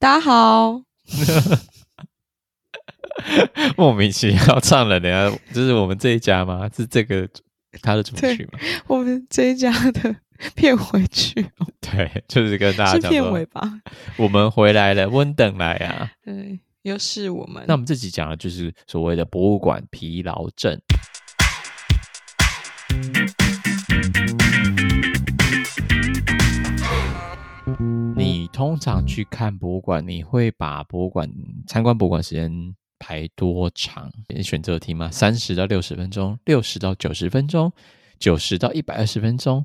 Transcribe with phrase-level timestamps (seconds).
[0.00, 0.80] 大家好。
[3.76, 6.70] 莫名其妙唱了，等下就是我们这一家吗？
[6.72, 7.28] 是这个
[7.82, 8.60] 他的主曲吗？
[8.86, 10.14] 我们这一家的
[10.54, 11.44] 片尾曲。
[11.80, 13.02] 对，就是跟大家讲。
[13.02, 13.60] 是片尾吧？
[14.16, 16.12] 我们回来了，温等来啊！
[16.24, 17.64] 对，又是我们。
[17.66, 20.80] 那我们这集讲的就是所谓的博物馆疲劳症。
[28.58, 31.30] 通常去看博物馆，你会把博物馆
[31.64, 34.10] 参观博物馆时间排多长？
[34.42, 35.08] 选择题吗？
[35.12, 37.72] 三十到六十分钟，六十到九十分钟，
[38.18, 39.64] 九十到一百二十分钟，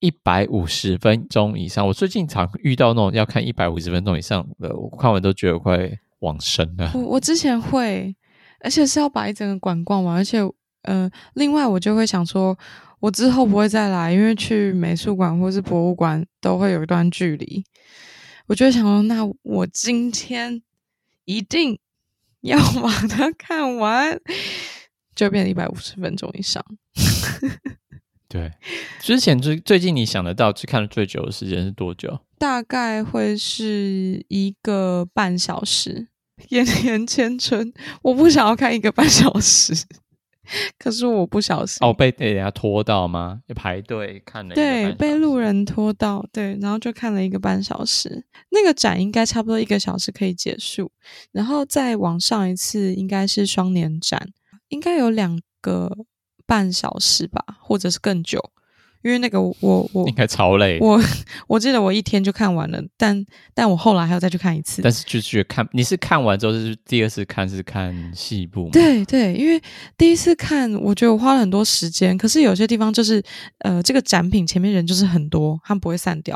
[0.00, 1.86] 一百五十分钟以上。
[1.86, 5.76] 我最近常遇到那种要看一百五十分钟以上的，我看完都觉得快
[6.20, 6.92] 往生了。
[6.94, 8.16] 我我之前会，
[8.60, 10.38] 而且是要把一整个馆逛完，而且
[10.84, 12.56] 呃，另外我就会想说。
[13.00, 17.62] 我之后不会再来，因为去美术馆或是博物馆都会有一段距离。
[18.46, 20.62] 我就想说，那我今天
[21.24, 21.78] 一定
[22.40, 24.20] 要 把它看完，
[25.14, 26.64] 就变成一百五十分钟以上。
[28.28, 28.52] 对，
[29.00, 32.20] 之前最最近你想得到去看的最久的时间是多久？
[32.38, 36.08] 大概会是一个半小时。
[36.48, 37.72] 炎炎 千春，
[38.02, 39.72] 我不想要看一个半小时。
[40.78, 43.40] 可是我不小心哦，被人家拖到吗？
[43.46, 48.24] 要排队看了，对，被路人拖到，对，然后就看了一个半小时。
[48.50, 50.92] 那个展应该差不多一个小时可以结束，
[51.32, 54.28] 然后再往上一次应该是双年展，
[54.68, 55.90] 应该有两个
[56.46, 58.50] 半小时吧，或者是更久。
[59.04, 59.54] 因为那个我
[59.92, 60.98] 我应该超累，我
[61.46, 64.80] 我记得我一天就看完了，但但我后来还要再去看一次。
[64.80, 68.70] 但是就觉得看你是看完之后是第二次看是看细部吗？
[68.72, 69.62] 对对，因为
[69.98, 73.22] 第一次看我觉得我花了很多时间，可是有些地方就是
[73.58, 76.34] 呃这个展品前面人就是很多，他们不会散掉。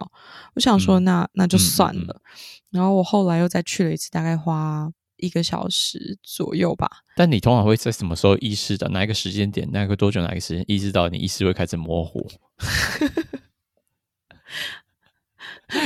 [0.55, 4.91] 我想说那、嗯、那就算了、嗯嗯嗯，然后我后来又再去了一次，大概花。
[5.19, 6.88] 一个小时左右吧。
[7.16, 12.27] 但你通常会在什么时候意识到哪一个时间点，哪个多久，哪个时间意识到你意识会开始模糊？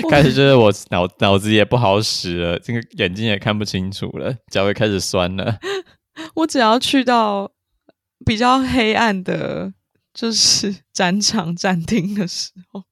[0.09, 5.59] 开始就是我脑脑子也不好使了，这个眼睛也看不清楚了，脚会开始酸了。
[6.37, 7.51] 我只要去到
[8.25, 9.75] 比较黑暗的，
[10.15, 12.85] 就是 展场展厅的时候。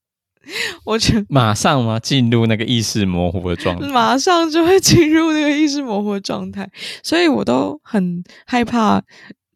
[0.84, 1.98] 我就马上吗？
[2.00, 6.68] 进入那个意识模糊的状态，马上就会进入那个意识模糊的状态，
[7.04, 9.00] 所以我都很害怕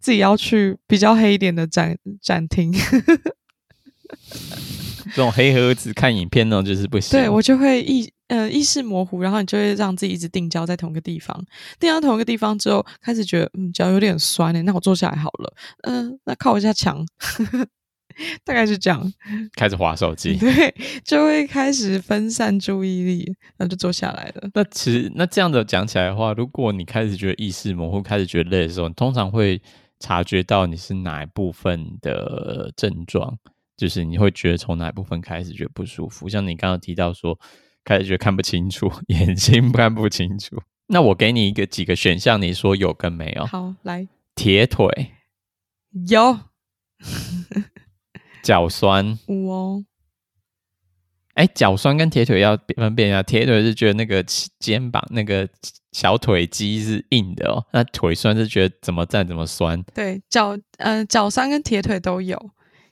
[0.00, 2.72] 自己要去比较黑一点的展展厅。
[5.14, 7.18] 这种黑盒子看影片那种，就是不行。
[7.18, 11.44] 对，我就会意呃意识模糊，然后你就会让自己一直定焦在同一个地方，
[11.78, 17.06] 定到同一个地方之后，开始觉得嗯脚有点酸呢，那我坐下来好了，嗯、呃，那靠一下墙。
[18.44, 19.12] 大概是这样，
[19.54, 23.24] 开始滑手机， 对，就会开始分散注意力，
[23.56, 24.48] 然后就坐下来了。
[24.54, 29.60] 那其实那这样的讲起来的话，如果你开始觉得意识模糊，开始觉得累的时候，你通常会
[30.00, 33.38] 察觉到你是哪一部分的症状，
[33.76, 36.28] 就是你会觉得从哪一部分开始觉得不舒服。
[36.28, 37.38] 像你刚刚提到说，
[37.84, 40.60] 开始觉得看不清楚， 眼睛看不清楚。
[40.88, 43.46] 那我给你一个几个选项，你说有跟没有？
[43.46, 45.12] 好，来，铁腿
[46.08, 46.38] 有。
[48.44, 49.82] 脚酸，哦，
[51.34, 53.22] 哎，脚酸跟铁腿要分辨一下。
[53.22, 54.22] 铁腿是觉得那个
[54.60, 55.48] 肩膀那个
[55.90, 59.82] 小腿肌是硬的哦，那腿酸是觉得怎么站怎么酸。
[59.94, 62.38] 对，脚呃脚酸跟铁腿都有。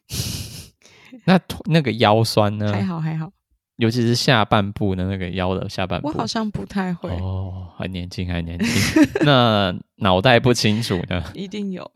[1.26, 2.72] 那那个腰酸呢？
[2.72, 3.30] 还好还好，
[3.76, 9.06] 尤其是下半部的那个腰的下半部，我好像不太会哦，还年轻还年轻。
[9.20, 11.22] 那脑袋不清楚呢？
[11.34, 11.88] 一定有。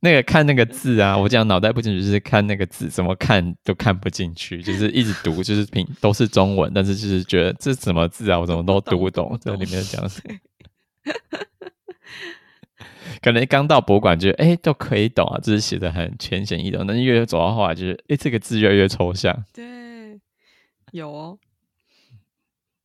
[0.00, 9.36] 那个看那个字啊，我讲脑袋不进去，就是看那个字怎么看都看不进去，就是一直读，就是平都是中文，但是就是觉得这什么字啊，我怎么都读不懂。
[9.40, 10.34] 这里面讲什么？
[13.20, 16.86] 可能刚到博物馆，觉得哎都可以懂啊，就是写的很浅显易懂。
[16.86, 19.44] 但是越走到后来，就是哎这个字越来越抽象。
[19.52, 19.64] 对，
[20.92, 21.38] 有哦，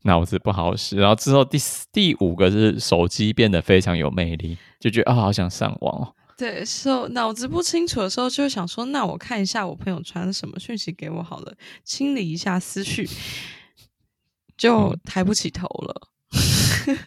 [0.01, 0.97] 脑子不好使。
[0.97, 6.15] 然后之后第四第五个是手机变得非常有魅力，就觉得啊、哦、好想上网哦。
[6.35, 13.07] 对，所以脑子不清楚的时候，就会想说：“那我看一下我朋友传了什么讯息给我好了，清理一下思绪，
[14.57, 16.07] 就抬不起头了。
[16.88, 16.97] 嗯”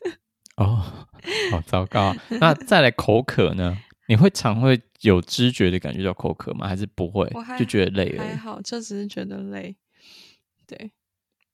[0.57, 1.07] 哦，
[1.51, 2.15] 好糟糕！
[2.41, 3.77] 那再来口渴呢？
[4.09, 6.69] 你会常会有知觉的感觉到口渴吗？
[6.69, 7.29] 还是不会？
[7.59, 8.25] 就觉得累了？
[8.25, 9.77] 还好，就只是觉得累。
[10.67, 10.93] 对，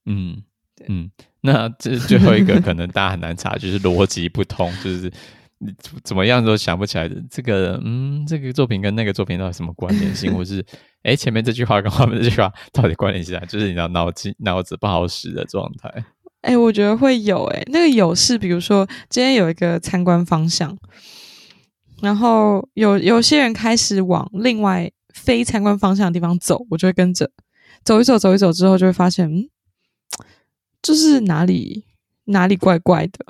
[0.04, 0.44] 嗯，
[0.76, 1.10] 对，嗯，
[1.40, 5.10] 那这最后一个可能大家很难查，就是逻辑不通，就是。
[5.64, 5.72] 你
[6.02, 10.64] 怎么样都想不起来的这个，嗯，这个作品跟那个作品到底什么关联性，或是
[11.02, 13.44] 哎前面这句话跟后面这句话到底关联性啊？
[13.46, 16.04] 就是你知道脑筋脑子不好使的状态。
[16.40, 20.76] 哎，我觉得会有哎，那个有是比如说今天有一个参观方向，
[22.00, 27.30] 然后有有些人开始往另外非参观方向的地方走，我就会跟着
[27.84, 29.48] 走一走，走一走之后就会发现，嗯，
[30.82, 31.84] 就是哪里
[32.24, 33.24] 哪里怪怪的。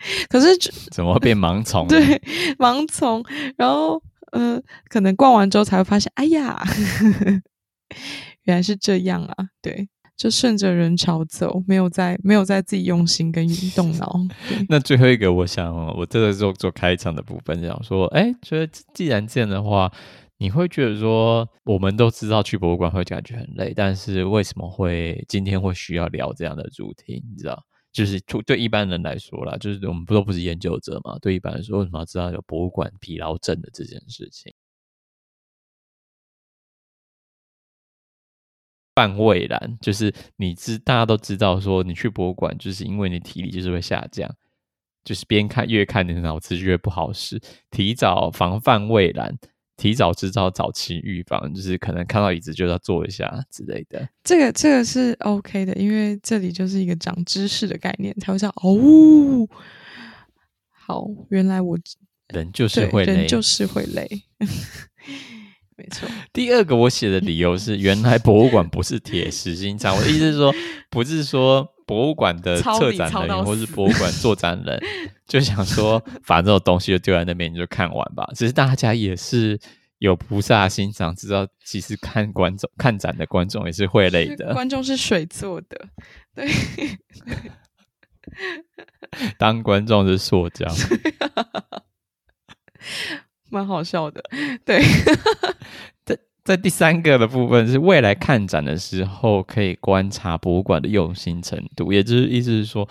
[0.28, 0.56] 可是
[0.90, 1.86] 怎么会变盲从？
[1.88, 2.20] 对，
[2.58, 3.24] 盲从，
[3.56, 4.02] 然后
[4.32, 6.62] 呃，可能逛完之后才会发现，哎呀，
[8.42, 9.34] 原来是这样啊！
[9.62, 14.20] 对，就顺着人潮走，没有在没有在自己用心跟动脑。
[14.68, 19.90] 那最后一个，我想我这个做做开场的部分，想说，哎，觉得既然这样的话，
[20.38, 27.22] 你会觉得说，我们都知道去博物馆会感觉很累，但是为什么会今天会需要聊这样的主题？
[27.28, 27.64] 你知道？
[27.98, 31.18] 就是对一般人来说啦，就是我们不都不是研究者嘛？
[31.18, 34.54] 对一般人说，为什么要知道有博物馆疲劳症的这件事情？
[38.94, 44.32] 泛蔚蓝就是你知大家都知道，说你去博物馆，就是因为你体力就是会下降，
[45.02, 47.40] 就是边看越看你的脑子越不好使，
[47.72, 49.36] 提早防范蔚蓝。
[49.78, 54.06] 提早知道早期预防，就是可能看到椅子就要坐一下之类的。
[54.24, 59.48] 这个这个是 OK 的，因为这里就是一个长知识的概念，才会这样哦。
[60.68, 61.78] 好，原来我
[62.28, 64.06] 人就是会累，人 就是会累，
[65.76, 66.08] 没错。
[66.32, 69.94] 第二个我写的理由是，原来博物馆不是铁石心肠。
[69.96, 70.52] 我的意思是说，
[70.90, 74.78] 不是说博物馆的策展人或是博物馆做展人。
[75.26, 78.28] 就想说，反正这种东西就丢在那边，你就看完吧。
[78.34, 79.58] 其实大家也是
[79.98, 84.52] 有菩萨心肠，知道其实看观众、看展的观众也是会累的。
[84.52, 85.88] 观众是水做的，
[86.34, 86.48] 对。
[89.38, 90.66] 当观众是塑胶，
[93.50, 94.22] 蛮好笑的。
[94.64, 94.82] 对。
[96.48, 102.88] 在第三个的部分是未来看展的时候可以观察博物馆的用心程度，也就是意思是说。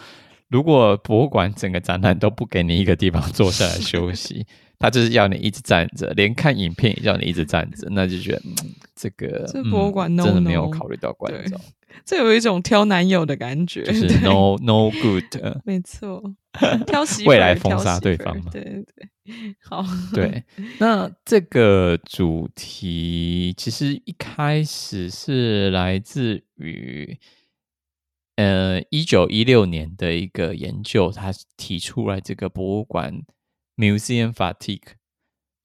[0.50, 4.46] 如果博物馆整个展览都不给你一个地方坐下来休息，
[4.78, 8.54] 他就是要你一直站着，连看影片也叫你一直站着，那就觉得、嗯、
[8.96, 11.60] 这个这博物馆、真的没有考虑到观众，
[12.06, 15.24] 这有一种挑男友的感觉，就是 no no good，
[15.64, 16.22] 没错，
[16.86, 19.10] 挑媳妇未来封杀对方嘛，对对对，
[19.62, 20.44] 好，对，
[20.80, 27.18] 那这个主题其实一开始是来自于。
[28.40, 33.24] 呃，一九一六年的一个研究，他提出来这个博物馆
[33.76, 34.90] Museum Fatigue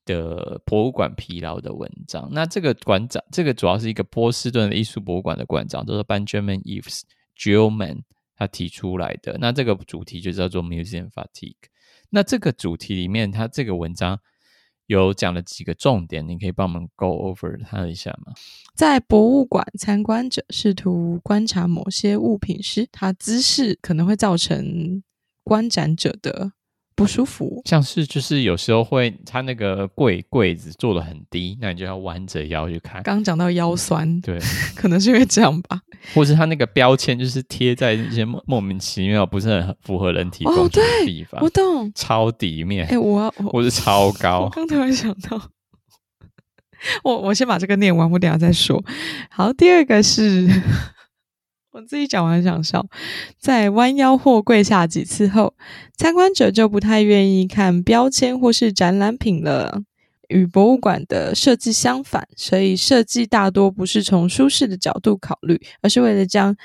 [0.05, 2.29] 的博物馆疲劳的文章。
[2.33, 7.03] 那这个馆长，这个主要是一个波士顿的艺术博物馆的馆长，叫做 Benjamin Eves
[7.37, 8.03] Gilman，
[8.37, 9.37] 他提出来的。
[9.41, 11.57] 那这个主题就叫做 Museum Fatigue。
[12.11, 14.21] 那这个主题里面，他这个文章。
[14.87, 18.35] 有讲了几个重点，你可以帮我们 go over 它一下吗？
[18.75, 25.03] 在博物馆，参观者试图观察某些物品时，它姿势可能会造成
[25.45, 26.53] 观展者的
[27.03, 33.03] 不舒服，像是就是有时候会，他那个柜柜子做的很低，那你就要弯着腰去看。
[33.03, 34.39] 刚讲到腰酸，对，
[34.77, 35.81] 可能是因为这样吧。
[36.15, 41.41] 或是他那个标签就是贴在一些莫莫名其妙、不是很符合人体工学的地方。
[41.41, 41.93] 哦、对，我懂。
[41.95, 44.43] 超底面，哎、欸，我我，是超高。
[44.47, 45.41] 我刚突然想到，
[47.05, 48.83] 我我先把这个念完，我等下再说。
[49.31, 50.49] 好，第二个是。
[51.73, 52.87] 我自己讲完想笑，
[53.39, 55.55] 在弯腰或跪下几次后，
[55.97, 59.83] 参观者就不太愿意看标签或是展览品了。
[60.29, 66.57] 与博物馆的设计相反，所以设计大多不是从舒适的角度考虑，而是为了将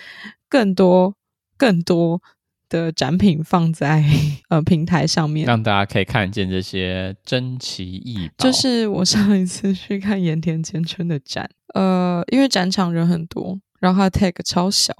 [0.47, 1.15] 更多、
[1.57, 2.21] 更多
[2.69, 4.05] 的展品放在
[4.47, 8.45] 呃平台上面，让大家可以看见这些珍奇异宝。
[8.45, 13.59] 就是我上一次去看盐田千春的展，呃，因为展场人很多。
[13.79, 14.93] 然后它 tag 超小，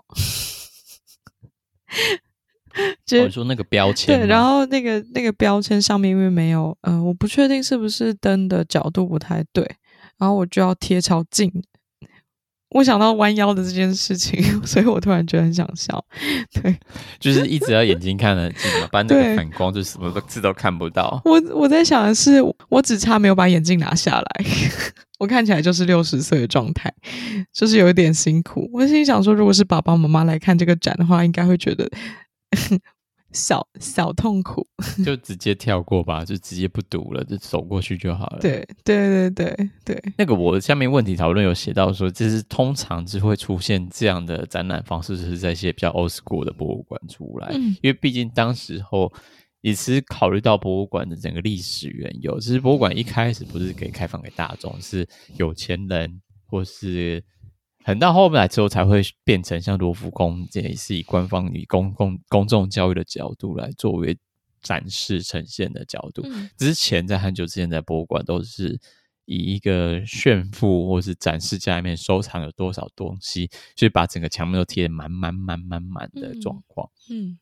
[3.06, 9.64] 就、哦、说那个标签，对，然后那个那个标签上面因为没有，嗯、呃，我不确定是不是灯的角度不太对，
[10.18, 11.52] 然后我就要贴超近。
[12.72, 16.04] 我想到弯腰的这件事情， 所以我突然觉得很想笑。
[16.52, 16.78] 对，
[17.18, 21.22] 就是一直要眼睛看得近嘛，不然那个反光就什么字都看不到。
[21.24, 24.46] 我我在想的是，我只差没有把眼镜拿下来。
[25.18, 26.94] 我看起来就是六十岁的状态，
[27.52, 28.70] 就是有一点辛苦。
[28.72, 31.90] 我心里想说，如果是爸爸妈妈来看这个展的话，应该会觉得
[33.34, 34.66] 小小痛苦，
[35.06, 38.40] 就直接跳过吧，就直接不读了，就走过去就好了。
[38.40, 49.12] 对对对对对，那个我下面问题讨论有写到说，就是通常是会出现这样的展览方式，就是在一些比较 old school 的博物馆出来，嗯、因为毕竟当时候。
[49.62, 57.24] 也是考虑到博物馆的整个历史缘由，其实博物馆一开始不是可以开放给大众，是有钱人或是
[57.84, 64.18] 很到后来之后才会变成像罗浮宫，这也是以官方以公共公众教育的角度来作为
[64.62, 66.22] 展示呈现的角度。
[66.26, 68.80] 嗯、之前在很久之前在博物馆都是
[69.26, 76.90] 以一个炫富或是展示家里面收藏有多少东西，所以把整个墙面都贴得满满满满满的状况。
[77.10, 77.38] 嗯，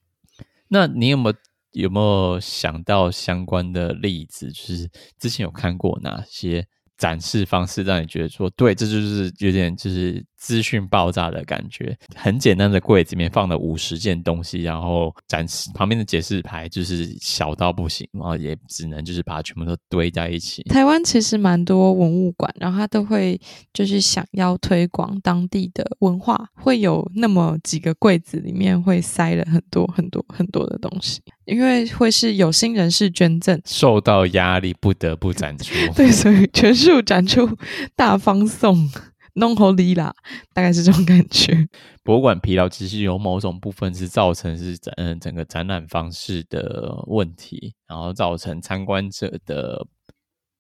[0.67, 1.35] 那你有没有
[1.75, 4.51] 有没有想到相关的例子？
[4.51, 4.89] 就是
[5.19, 6.65] 之前有看过哪些
[6.97, 10.25] 展示方式让你觉得说，对，这就是有点就是。
[10.45, 20.61] 资讯爆炸的感觉，很简单的柜子里面放了五十件东西，然后展示旁边的解释牌就是小到不行，然后也只能就是把它全部都堆在一起。
[20.65, 23.41] 台湾其实蛮多文物馆，然后他都会
[23.73, 37.49] 就是想要推广当地的文化，会有那么几个柜子里面会塞了很多很多很多的东西，因为会是有心人士捐赠，受到压力不得不展出， 对，所以全数展出，
[37.95, 38.87] 大方送。
[39.35, 40.15] 弄好利啦，
[40.53, 41.67] 大概是这种感觉。
[42.03, 49.85] 博物馆疲劳其实有某种部分是造成是展整个展览方式的问题，然后造成参观者的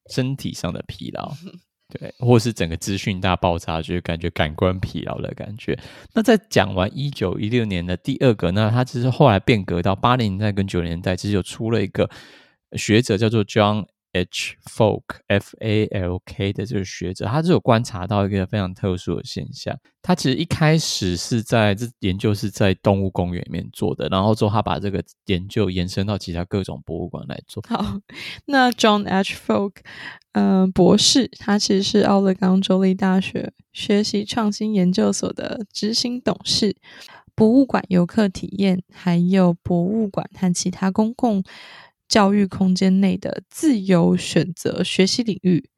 [0.09, 1.33] 身体上的疲劳，
[1.87, 5.79] 对，或是整个资讯大爆炸，就是感觉感官疲劳的感觉。
[6.13, 12.09] 那在讲完一九一六年的第二个，那他其实后来变革到八零年代跟九零年代，其实有出了一个
[12.73, 13.85] 学者叫做 John。
[14.15, 14.55] H.
[14.65, 19.77] Falk F A L K 的这个学者，他就有观察到一个非常特殊的现象。
[20.01, 27.61] 他其实一开始是在这研究是在动物公园里面做的，然后之后他把这个研究延伸到其他各种博物馆来做。
[27.67, 27.99] 好，
[28.45, 29.35] 那 John H.
[29.35, 29.73] Falk，
[30.31, 36.77] 嗯、呃，博士，他其实是奥勒冈州立大学学习创新研究所的执行董事。
[37.33, 41.43] 博物馆游客体验，还有博物馆和其他公共。
[42.07, 45.69] 教育空间内的自由选择学习领域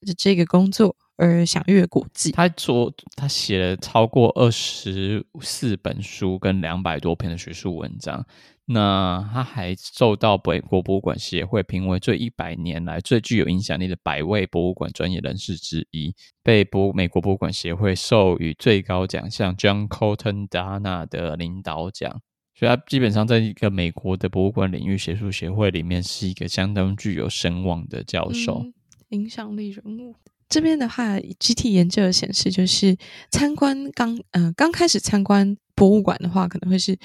[0.00, 2.32] 的这个工作而享誉国际。
[2.32, 8.26] 他说，他写了超过二十四本书跟两百多篇的学术文章。
[8.72, 16.14] 那他还受到美国博物馆协会评为最一百年来最具有影响力的百位博物馆专业人士之一，
[16.44, 22.22] 被博美国博物馆协会授予最高奖项 John Colton Dana 的领导奖。
[22.60, 28.74] 所以，他基本上在一个美国的博物馆领域学术协会里面，是一个相当具有声望的教授，嗯、
[29.08, 30.14] 影响力人物。
[30.46, 32.94] 这边的话，集体研究的显示，就是
[33.30, 36.98] 参观刚呃刚开始参观博物馆的话，可能会是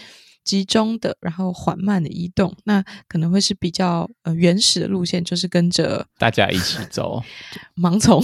[0.44, 7.24] 集中的，然后缓慢的移动，那可能会是比较呃原始的路线，就是跟着大家一起走，
[7.82, 8.22] 盲从。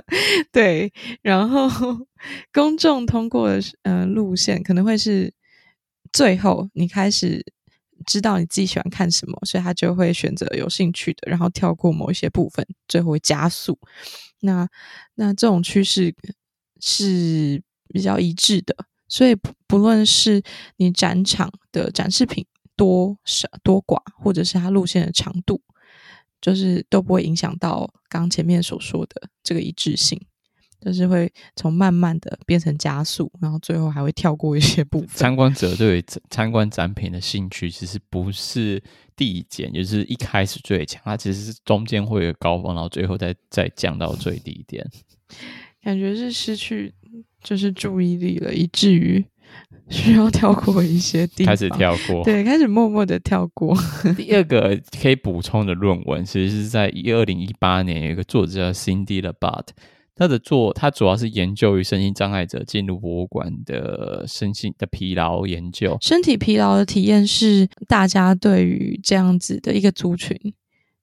[0.50, 1.68] 对，然后
[2.54, 5.30] 公众通过的呃路线可能会是。
[6.12, 7.44] 最后，你开始
[8.06, 13.78] 知道你自己喜欢看什么，所以他就会选择有兴趣的，然后跳过某一些部分，最后会加速。
[14.40, 14.68] 那
[15.14, 16.14] 那这种趋势
[16.80, 18.74] 是比较一致的，
[19.06, 20.42] 所以不不论是
[20.76, 25.60] 你展场的展示品多少多寡，或者是它路线的长度，
[26.40, 30.18] 就是都不会影响到刚前面所说的这个一致性。
[30.80, 35.08] 就是会从慢慢的变成加速，然后最后还会跳过一些部分。
[35.08, 38.82] 参观者对参观展品的兴趣其实不是
[39.14, 44.86] 递减，就是一开始最强，它其实是中间会有高峰，然后最后再再降到最低点。
[45.84, 46.92] 感觉是失去
[47.42, 49.24] 就是注意力了，以至于
[49.90, 51.46] 需要跳过一些地方。
[51.46, 53.76] 开始跳过，对，开始默默的跳过。
[54.16, 59.66] 第二个可以补充的论文，其实是在一二零一八年有一个作者叫 Cindy Labat。
[60.20, 65.96] 他的做，他主要是研究于身心障碍者进入博物馆的身心的疲劳研究。
[66.02, 70.38] 身体疲劳的体验是大家对于这样子的一个族群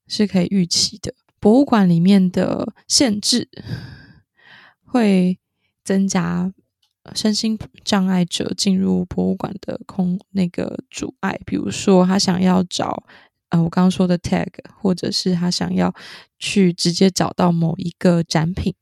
[0.06, 1.16] 是可以预期的。
[1.40, 3.50] 博物馆里面的限制
[4.86, 5.40] 会
[5.84, 6.54] 增加
[7.16, 13.04] 身心障碍者进入博物馆的空那个阻碍，比如说他想要找
[13.50, 14.46] 呃我刚刚说的 tag，
[14.80, 15.92] 或者是他想要
[16.38, 18.76] 去直接找到某一个展品。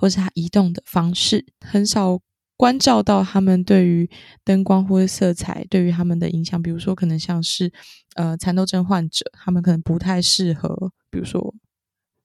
[0.00, 2.18] 或是它移动的方式，很少
[2.56, 4.08] 关照到他们对于
[4.42, 6.60] 灯光或者色彩对于他们的影响。
[6.62, 7.70] 比如说，可能像是
[8.14, 11.54] 呃蚕豆症患者，他们可能不太适合，比如说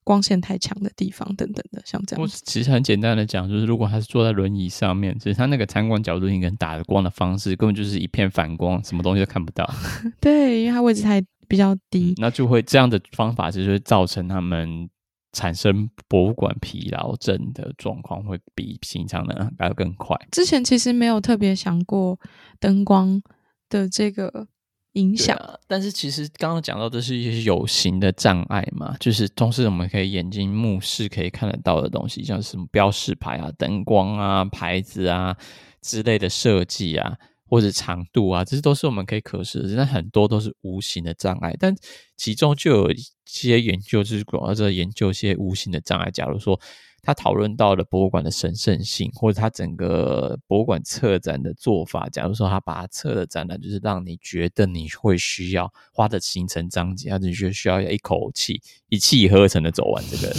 [0.02, 2.22] 光线太强的地方等等的，像这样。
[2.22, 9.70] 我其实很简单的讲，就是如果他是坐在轮椅上面，其实他那个参观角度，你跟打的光的方式，根本就是一片反光，什么东西都看不到。
[10.18, 14.88] 对，因为它位置太比较低，那就会这样的方法，就是会造成他们。
[15.36, 20.16] 产生博物馆疲劳症的状况会比平常人还要更快。
[20.32, 22.18] 之前其实没有特别想过
[22.58, 23.20] 灯光
[23.68, 24.48] 的这个
[24.92, 25.36] 影响。
[25.36, 35.36] 啊、但是其实刚刚讲到的是一些有形的障碍嘛，就是同时我们可以眼睛目视可以看得到的东西，像什么标示牌啊、灯光啊、牌子啊
[35.82, 37.18] 之类的设计啊。
[37.48, 41.54] 或者长度啊，这些都是我们可以可视的，但很多都是无形的障碍。
[41.58, 41.74] 但
[42.16, 46.10] 其中就有一些研究，就是主要在研究一些无形的障碍。
[46.10, 46.60] 假如说
[47.02, 60.34] 他讨论到了博物馆的神圣性，或者他整个博物馆策展的做法，假如说他把它策的展览，就是让你觉得你会需要花的行程章节，他就需要一口气一气呵成的走完这个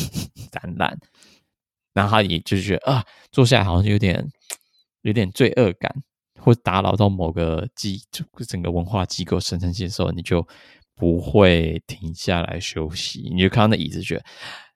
[0.52, 1.00] 展览，
[1.94, 4.30] 然后他也就觉得啊，坐下来好像有点
[5.04, 6.04] 有点罪恶感。
[6.40, 8.02] 或打扰到某个机，
[8.48, 10.48] 整个文化机构生成器的时候，你就
[10.96, 13.30] 不会停下来休息。
[13.34, 14.24] 你就看到那椅子，觉得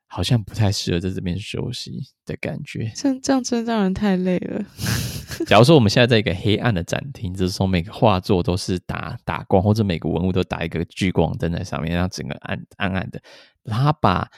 [0.07, 2.91] 好像不太适合在这边休息的感觉。
[2.95, 4.65] 这样这样真的让人太累了。
[5.47, 13.21] 假如说我们现在在一个黑暗的展厅，就是说每个画作都是打打光，或者每个文物都打一个聚光灯在上面，让整个暗暗暗的。
[13.63, 14.29] 他把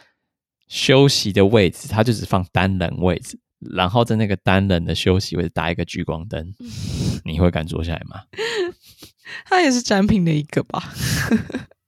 [0.68, 3.40] 休息的位置，他就只放单人位置。
[3.72, 6.54] 然后在那个单人的休息位置打一个聚光灯，
[7.26, 8.22] 你会敢坐下来吗？
[9.46, 10.94] 它也是展品的一个吧，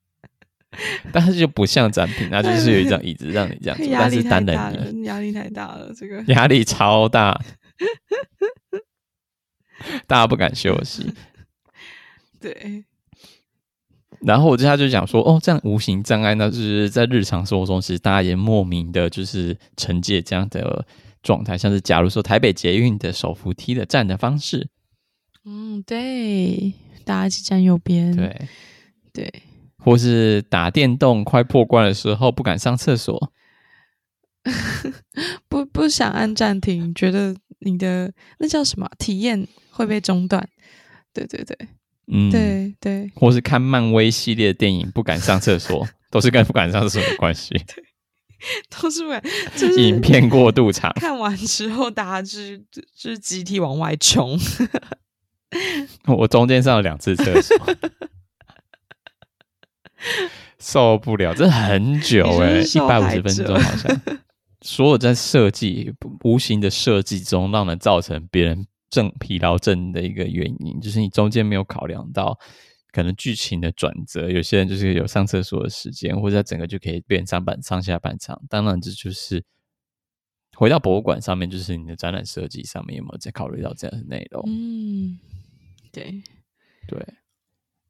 [1.12, 7.40] 但是就不像展品，那就是有一张椅子让你这样坐，但是单人的压力太大了，这个压力超大，
[10.06, 11.14] 大家不敢休息。
[12.40, 12.84] 对，
[14.20, 20.86] 然后我接下来就讲说，哦，这样无形障碍那，就是在日常生活中，其实大家也莫名的，就是承接这样的。
[21.26, 24.68] 状态像是，假如说台北捷运的手扶梯的站的方式，
[25.44, 26.72] 嗯，对，
[27.04, 28.48] 大家一起站右边，对，
[29.12, 29.42] 对，
[29.76, 33.32] 或是打电动快破关的时候不敢上厕所，
[35.50, 38.88] 不不想按暂停，觉得你的那叫什么？
[38.96, 40.48] 体验会被中断，
[41.12, 41.58] 对对对，
[42.06, 47.50] 嗯，对对，或是看漫威系列的电影不敢上厕所， 都是跟不敢上厕所有关系。
[48.70, 49.20] 都是为
[49.56, 52.58] 就是 影片过度长，看完之后大家就是
[52.94, 54.38] 就是集体往外冲。
[56.06, 57.56] 我中间上了两次厕所，
[60.58, 64.00] 受不了，这很久哎、欸，一百五十分钟好像。
[64.62, 65.92] 所有在设计
[66.24, 72.36] 无形的设计中，让人造成别人症疲劳症的一个原因，就是你中间没有考量到。
[72.96, 78.40] 可能剧情的转折，有些人就是有上厕所的时间，或者整个就可以变上半上下半场。
[78.48, 79.44] 当然，这就是
[80.54, 84.42] 回到博物馆上面，就是你的展览设计上面有没有在考虑到这样的内容？
[84.46, 85.18] 嗯，
[85.92, 86.22] 对
[86.88, 87.06] 对，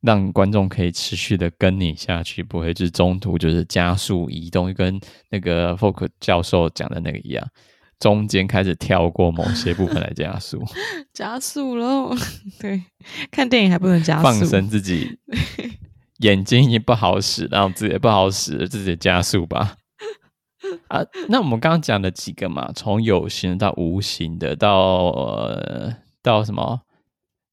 [0.00, 4.98] 让观众可以持续的跟你下去，不会就是中途就是加速移动，跟
[5.30, 7.48] 那个 Folk 教授讲的那个一样。
[7.98, 10.62] 中间开始跳过某些部分来加速，
[11.14, 12.14] 加速喽！
[12.60, 12.82] 对，
[13.30, 15.18] 看电影还不能加速，放生自己，
[16.18, 19.76] 眼睛已经不好使，然后自己也不好使，自己加速吧。
[20.88, 26.80] 啊，那我们刚刚讲的几个嘛，从有形到无形的，到呃到什么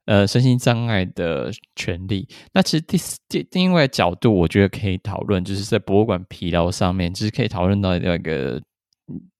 [0.05, 8.61] 呃身心障碍的权利，那其实第四第另外角度，我觉得可以讨论，就是在博物馆疲劳上面，就是可以讨论到那个。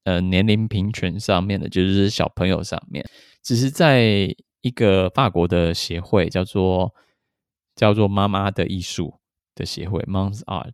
[0.04, 3.06] 呃，年龄平权上面的，就是小朋友上面，
[3.42, 6.94] 只是在一个法国的协会叫做
[7.76, 9.20] 叫做妈妈的艺术
[9.56, 10.74] 的协会 Mom's Art，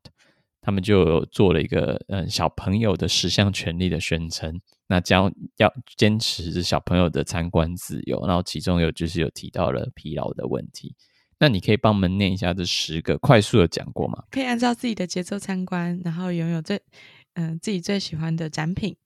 [0.61, 10.95] 他们就做了一个嗯小朋友的十项权利的宣称，那将要坚持小朋友的参观自由，然后其中有就是有提到了疲劳的问题，
[11.39, 14.23] 那你可以帮我们念一下这十个快速的讲过吗？
[14.31, 16.81] 可以按照自己的节奏参观，然后拥有最
[17.35, 18.97] 嗯、自己最喜欢的展品。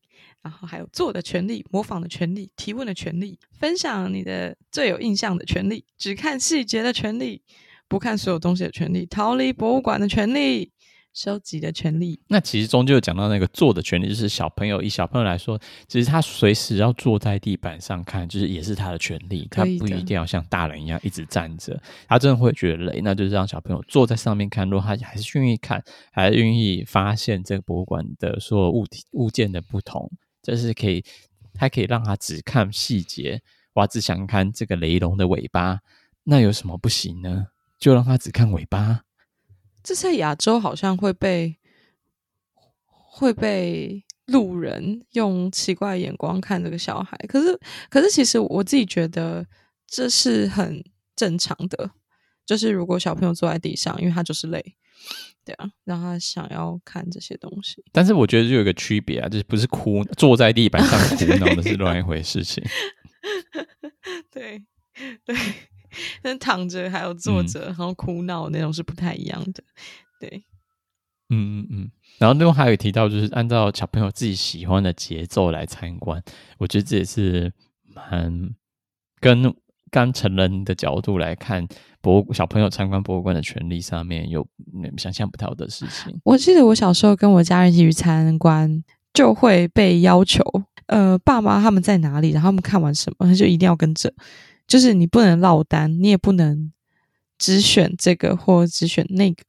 [0.43, 7.41] 然后还有做的权利、模仿的权利、提问的权利、分享你的最有印象的权利、只看细节的权利、
[7.87, 10.69] 不看所有东西的权利、逃离博物馆的权利、
[11.13, 12.19] 收集的权利。
[12.27, 19.47] 那其实终究讲到那个做的权利，就是小朋友以小朋友来说，其实他随时要坐在地板上看，就是也是他的权利。
[19.49, 24.69] 他不一定要像大人一样一直站着，他真的会觉得累，那就是让小朋友坐在上面看。
[24.69, 30.11] 如果他还是愿意看，还是愿意发现这个博物馆的所有物体物件的不同。
[30.43, 31.03] 这是可以，
[31.57, 33.41] 还可以让他只看细节。
[33.73, 35.79] 我只想看这个雷龙的尾巴，
[36.25, 37.47] 那有什么不行呢？
[37.79, 39.05] 就让他只看尾巴。
[39.81, 41.57] 这在亚洲好像会被
[42.85, 47.17] 会被路人用奇怪的眼光看这个小孩。
[47.27, 49.45] 可是，可是其实我自己觉得
[49.87, 50.83] 这是很
[51.15, 51.91] 正常的。
[52.45, 54.75] 就是如果小朋友坐在地上，因为他就是累。
[55.45, 57.83] 对啊，让他想要看这些东西。
[57.91, 62.63] 但是我觉得就有一个区别啊，就是不是哭坐在地板上 哭闹的是另外一回事情。
[64.31, 64.63] 对
[65.25, 65.35] 对，
[66.23, 69.61] 但躺着还有坐着，然后哭闹那种是不太一样的。
[70.17, 70.45] 对，
[71.29, 71.91] 嗯嗯嗯。
[72.19, 76.23] 然后另外还有提到，就是按照小朋友自己喜欢的节奏来参观，
[76.57, 77.51] 我觉得这也是
[77.83, 78.55] 蛮
[79.19, 79.53] 跟
[79.93, 81.67] 刚成人的角度来看，
[82.01, 84.43] 博物小朋友参观博物馆的权利上面有
[84.97, 86.19] 想象不到的事情。
[86.23, 90.43] 我记得我小时候跟我家人一起去参观，就会被要求，
[90.87, 94.11] 呃，爸妈他们在哪里，然后他们看完什么，他就一定要跟着，
[94.65, 96.71] 就是你不能落单，你也不能
[97.37, 99.43] 只选这个或只选那个。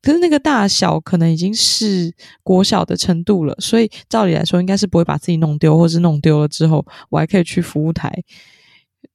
[0.00, 8.10] 可是那个大小可能已经是国小的程度了，所以照理来说应该是不会把自己弄丢，或是弄丢了之后，我还可以去服务台，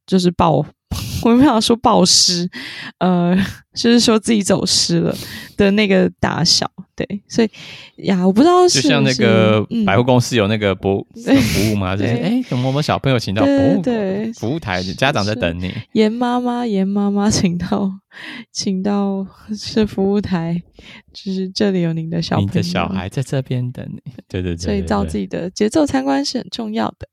[0.05, 0.65] 就是暴。
[1.23, 2.47] 我没想说暴失，
[2.99, 3.35] 呃，
[3.73, 5.15] 就是说自己走失了
[5.55, 7.49] 的那个大小，对，所以
[8.05, 11.95] 呀，我不知道是，像那个百货公司有那个服 服务吗？
[11.95, 17.89] 就是哎，怎么我们小朋友请到服务对服务台，家长在等你，严妈妈，严妈妈，请到，
[18.51, 19.25] 请到
[19.57, 20.61] 是服务台，
[21.13, 27.07] 就是这里有您的小朋友，你的小孩在这边等你，对对对，对，所以照自己的节奏参观是很重要的。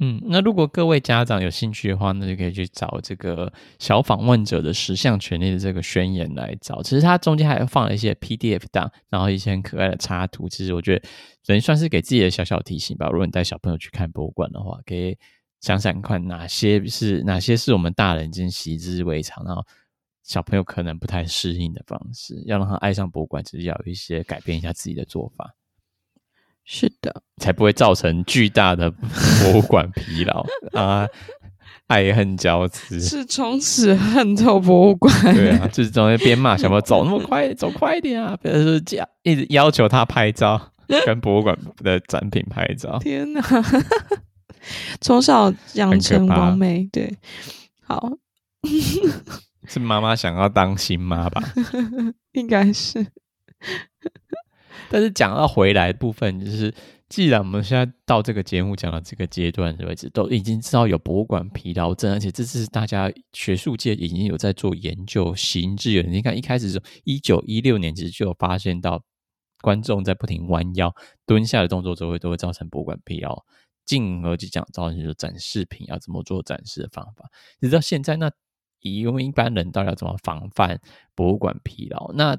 [0.00, 6.82] 嗯，那如果各位家长有兴趣的话，那就可以去找这个小访问者的十项权利的这个宣言来找。
[6.82, 10.48] 其实它中间还放了一些 PDF 档，然后一些很可爱的插图。
[10.48, 11.08] 其实我觉得
[11.44, 13.08] 等于算是给自己的小小提醒吧。
[13.10, 15.16] 如果你带小朋友去看博物馆的话，可以
[15.60, 19.64] 想想看哪些是哪些是我们大人已经习之为常，然后
[20.22, 25.54] 小朋友可能不太适应的方式，要让他爱上博物馆，其实要有一些改变一下自己的做法。
[26.70, 28.90] 是的，才不会造成巨大的
[29.40, 31.08] 博物馆疲劳啊，
[31.86, 35.10] 爱恨交织，是从此恨透博物馆。
[35.34, 40.72] 对啊，就是总在边骂小朋友走那么快， 走快一点啊，或者是这样一直要求他拍照，
[41.06, 42.98] 跟博物馆的展品拍照。
[42.98, 43.42] 天哪，
[45.00, 47.16] 从小养成完美，对，
[47.82, 48.12] 好，
[49.66, 51.42] 是妈妈想要当新妈吧？
[52.32, 53.06] 应该是。
[54.90, 56.72] 但是讲到回来部分，就是
[57.08, 66.02] 既然我们现在到这个节目讲到这个阶段为止，都已经知道有博物馆疲劳症，而且这是大家学术界已经有在做研究行之有。
[66.02, 69.02] 你看一开始是一九一六年，其实就有发现到
[69.60, 70.94] 观众在不停弯腰
[71.26, 73.42] 蹲下的动作，都会都会造成博物馆疲劳，
[73.84, 77.28] 进而就讲造成说展示品要怎么做展示的方法。
[77.60, 78.30] 直到现在，那
[78.80, 80.80] 以我们一般人到底要怎么防范
[81.14, 82.12] 博物馆疲劳？
[82.12, 82.36] 那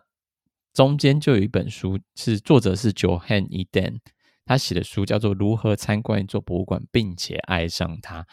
[0.74, 3.98] 中间就有一本书，是作者是 Johann Eden，
[4.46, 8.26] 他写的书叫做《如何参观一座博物馆并且爱上它》，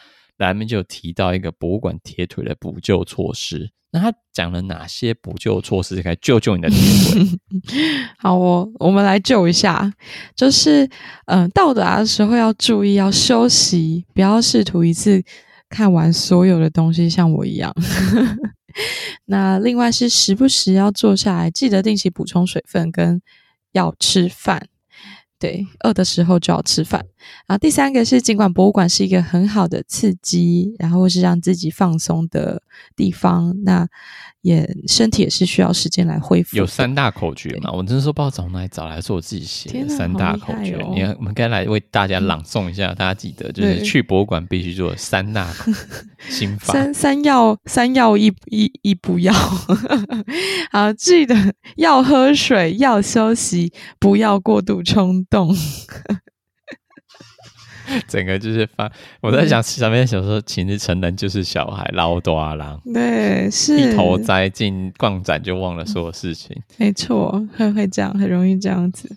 [0.53, 3.71] 里面就提到一个博物馆铁腿的补救措施。
[3.89, 7.39] 那他讲了哪些补救措施可以救救你的铁腿？
[8.19, 9.91] 好哦，我们来救一下，
[10.35, 10.87] 就是
[11.25, 15.23] 嗯、到达的时候要注意要休息，不要试图一次
[15.69, 17.73] 看完所有的东西，像我一样。
[19.25, 23.21] 那另外是时不时要坐下来，记得定期补充水分，跟
[23.71, 24.67] 要吃饭。
[25.39, 27.05] 对，饿的时候就要吃饭。
[27.45, 32.63] 然后第三个是，尽管博物馆是一个很好的刺激，然后是让自己放松的
[32.95, 33.87] 地方，那
[34.41, 36.55] 也身体也是需要时间来恢复。
[36.57, 37.71] 有三大口诀嘛？
[37.71, 40.75] 我真的说不知道从哪里找来，是我自己写的三大口诀。
[40.77, 45.53] 哦、你看，我们该来为大家朗诵一下，嗯、大家记得就是去博物馆必须做三大
[46.29, 46.73] 心法。
[46.73, 49.33] 三三要三要一一一不要。
[50.71, 51.35] 好，记得
[51.75, 55.55] 要喝水，要休息，不要过度冲动。
[58.07, 69.15] 整个就是发，我在想上面想说，其实成人就是小孩，老大人，对，是一头栽进逛展就忘了所有事情，没错，会会这样，很容易这样子。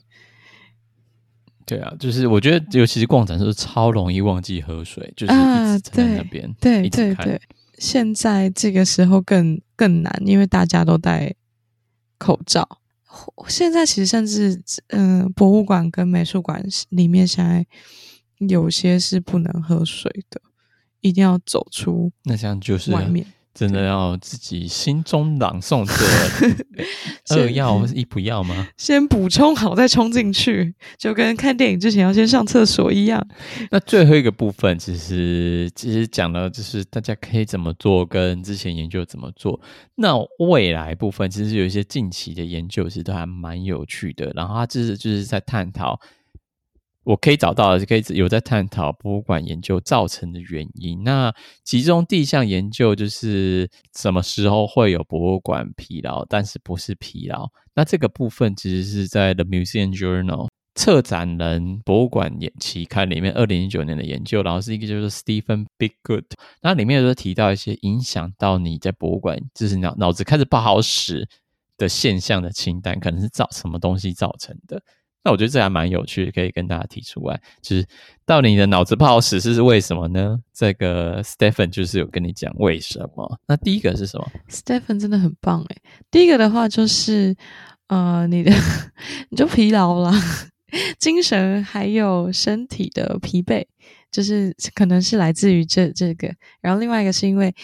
[1.66, 5.36] 对啊，就是我觉得，尤其是逛展，是超容易忘记喝水，就是一
[5.78, 7.40] 直在那边，对对对。
[7.78, 11.34] 现在这个时候更更难，因为大家都戴
[12.18, 12.68] 口罩。
[13.48, 17.66] 现在其实甚至，嗯、呃，博物馆跟美术馆里面现在。
[18.48, 20.40] 有些是不能喝水的，
[21.00, 22.10] 一定要走出。
[22.24, 25.92] 那这样就是外面真的要自己心中朗诵着
[27.36, 28.68] 二要一不要吗？
[28.78, 33.26] 先补充好再冲进去，就跟看电影之前要先上厕所一样。
[33.70, 39.60] 那最后一个部分，其实其实讲了，就是大家可以怎么做，跟之前研究怎么做。
[39.96, 44.32] 那未来部分，其实有一些近期的研究，其实都还蛮有趣的。
[44.34, 46.00] 然后它就是就是在探讨。
[47.10, 51.02] 我可以找到的，可以有在探讨博物馆研究造成的原因。
[51.02, 57.50] 那其中第一项研究就是什么时候会有博物馆疲劳，但是不是疲劳。
[57.74, 60.46] 那这个部分其实是在《The Museum Journal》
[60.76, 66.26] 策展人博物馆研期刊里面二零一九年的研究，然后是一个就是 Stephen Biggood，
[66.62, 71.28] 那里面有提到一些影响到你在博物馆就是脑脑子开始不好使
[71.76, 74.80] 的现象的清单，可能是造什么东西造成的。
[75.22, 77.86] 那我觉得这还蛮有趣的，可以跟大家提出来，就是
[78.24, 80.38] 到底你的脑子不好使是为什么呢？
[80.54, 83.38] 这个 Stephen 就是有跟你讲为什么。
[83.46, 85.76] 那第一个是什么？Stephen 真的很棒诶。
[86.10, 87.36] 第一个的话就是，
[87.88, 88.50] 呃，你的
[89.28, 90.10] 你就疲劳了，
[90.98, 93.66] 精神还有身体的疲惫，
[94.10, 96.32] 就是可能是来自于这这个。
[96.62, 97.54] 然后另外一个是因为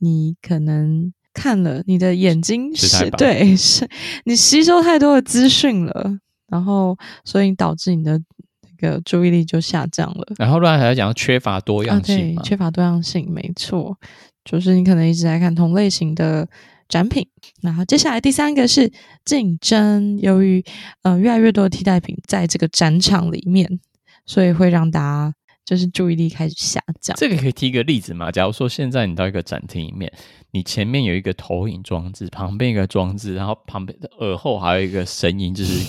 [0.00, 3.88] 你可能看了你的眼睛是，对，是
[4.24, 6.18] 你吸收太多的资讯了。
[6.48, 8.20] 然后，所以导致你的
[8.62, 10.26] 那个注意力就下降了。
[10.38, 13.96] 然后，另外还要讲缺乏多样性，啊，对，缺乏多样性，没错，
[14.44, 16.48] 就是你可能一直在看同类型的
[16.88, 17.26] 展品。
[17.62, 18.92] 然后，接下来第三个是
[19.24, 20.64] 竞争，由于
[21.02, 23.80] 呃越来越多的替代品在这个展场里面，
[24.24, 27.16] 所以会让大家就是注意力开始下降。
[27.16, 28.30] 这个可以提一个例子嘛？
[28.30, 30.12] 假如说现在你到一个展厅里面。
[30.52, 35.84] 你前面有一个投影装置，旁边一个装置，然后旁边的耳后还有一个声音，就是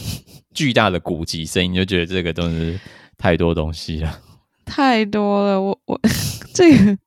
[0.58, 2.80] 巨大的鼓集声音，就觉得这个东西
[3.16, 4.20] 太多东西了，
[4.66, 5.62] 太多了。
[5.62, 6.02] 我我
[6.52, 6.98] 这个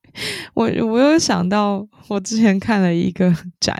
[0.54, 3.76] 我我又想到，我之前看了一个展，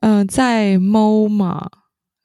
[0.00, 1.68] 呃，在 MoMA，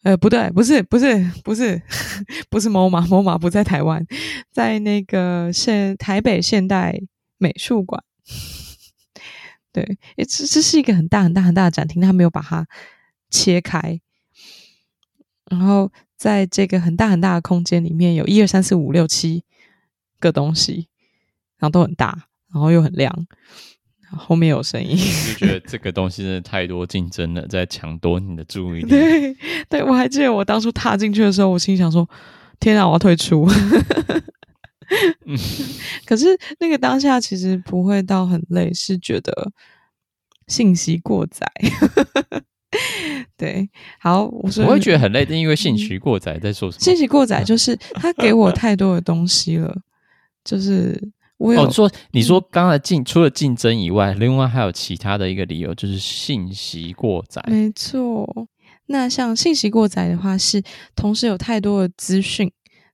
[0.04, 1.82] 呃，不对，不是不是不是
[2.50, 4.06] 不是 MoMA，MoMA 不在台湾，
[4.50, 7.02] 在那个现台北现代
[7.38, 8.02] 美术馆。
[9.74, 12.66] 对，这这是一个很大很大很大的展厅，他没有把它
[13.30, 14.00] 切开。
[15.52, 15.92] 然后
[16.24, 19.44] 在这个很大很大的空间里面，有一二三四五六七
[20.22, 20.88] 个东西，
[21.58, 23.14] 然后都很大，然后又很亮，
[24.10, 24.96] 后面有声音。
[24.96, 28.88] 就觉得 这个东西真的太多竞争了，在抢夺你的注意力。
[28.88, 29.36] 对，
[29.68, 32.10] 对，我还记得我当初踏进去的时候，我心想说
[32.58, 33.46] ：“天啊，我要退出。”
[35.28, 35.38] 嗯，
[36.06, 36.28] 可是
[36.62, 39.52] 那个当下其实不会到很累，是觉得
[40.48, 41.46] 信息过载。
[43.38, 46.82] 对，好，我说我会觉得很累，但因为信息过载在说什么？
[46.82, 49.76] 信息过载就是他给我太多的东西了，
[50.44, 51.00] 就是
[51.38, 57.44] 我有、哦、说你说刚才竞除了竞争以外，另外还有其他的一个理由，就是信息过载。
[57.48, 58.48] 没错，
[58.88, 60.64] 那像信息过载的话，是
[60.96, 62.52] 同时有太多的资讯。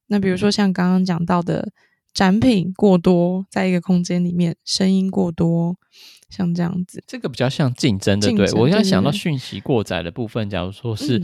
[0.07, 1.71] 那比如说像刚刚讲到的
[2.13, 5.75] 展品过多，在一个空间里面，声音过多，
[6.29, 11.21] 像这样子，这个比较像竞争的，对，我现在想到讯息过载的部分，假如说是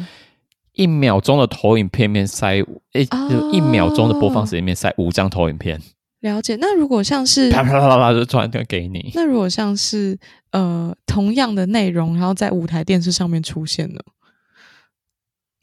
[0.74, 2.58] 一秒钟的投影片面塞，
[2.94, 5.82] 诶、嗯欸，就一秒钟的播放时间面塞五张投影片。
[6.22, 6.58] 了解。
[6.60, 10.18] 那如果像是啪啪啪啪啪就传给你，那如果像是
[10.52, 14.00] 呃同样的内容，然后在舞台电视上面出现呢。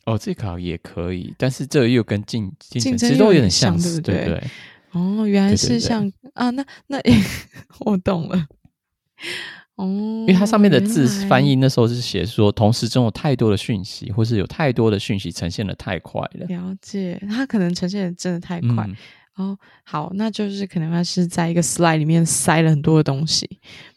[0.05, 4.15] 哦，这个也可以，但是这又跟竞竞争其实都有点像，对不对？
[4.15, 4.45] 对对
[4.93, 6.99] 哦，原来是像啊，那那
[7.81, 8.47] 我懂了。
[9.77, 16.47] 哦，因为它上面的字翻译那时候是写说，同时中有太多的讯息，或是有太多的讯息呈现的太快了。
[16.47, 18.87] 了解，它可能呈现的真的太快。
[18.87, 18.97] 嗯、
[19.37, 23.49] 哦，好，那就是可能它是在一个 slide 里面塞了很多的东西。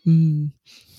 [0.06, 0.52] 嗯。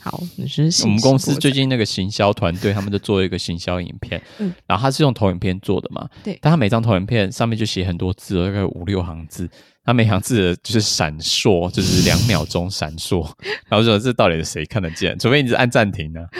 [0.06, 9.50] 好，你是我们公司最近那个行销团队，他们就做一个行销影片，嗯，然后他是用投影片做的嘛，对，但他每张投影片上面就写很多字，大概五六行字，
[9.84, 13.28] 他每行字就是闪烁，就是两秒钟闪烁，
[13.68, 15.18] 然后说这到底是谁看得见？
[15.18, 16.24] 除非你是按暂停呢？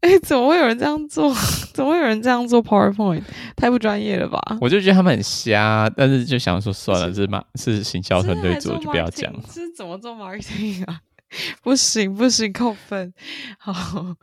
[0.00, 1.30] 哎，怎么会有人这样做？
[1.74, 3.22] 怎么会有人这样做 PowerPoint？
[3.54, 4.40] 太不专业了吧？
[4.58, 9.30] 我就觉得他们很瞎，但是就想说算了，是嘛，是行销团队做，就不要讲。
[9.52, 11.00] 这是怎么做 marketing 啊？
[11.62, 13.12] 不行不行，扣分。
[13.58, 14.16] 好，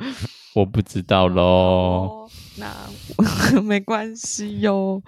[0.54, 1.44] 我不知道喽。
[1.44, 2.76] 哦、那
[3.62, 5.02] 没关系哟。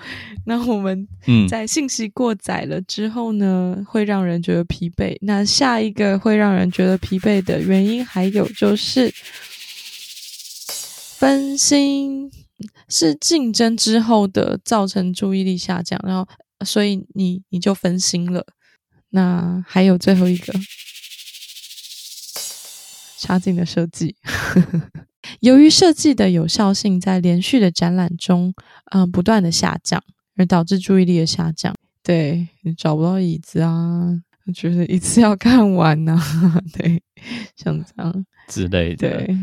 [0.45, 1.07] 那我们
[1.49, 5.17] 在信息过载了之后呢，嗯、会让人觉得疲惫。
[5.21, 9.13] 那下一个会让人觉得疲惫的原因，还有就是
[11.17, 12.31] 分心，
[12.87, 16.25] 是竞争之后的造成注意力下降，然后
[16.65, 18.45] 所以你你就分心了。
[19.09, 20.53] 那还有最后一个。
[23.19, 24.15] 差劲的设计，
[25.41, 28.53] 由于设计的有效性在连续的展览中，
[28.91, 30.01] 嗯、呃，不断的下降，
[30.37, 31.75] 而导致注意力的下降。
[32.01, 34.07] 对，你找不到椅子啊，
[34.55, 37.01] 就是一次要看完呐、啊， 对，
[37.57, 39.09] 像这样之类的。
[39.09, 39.37] 对，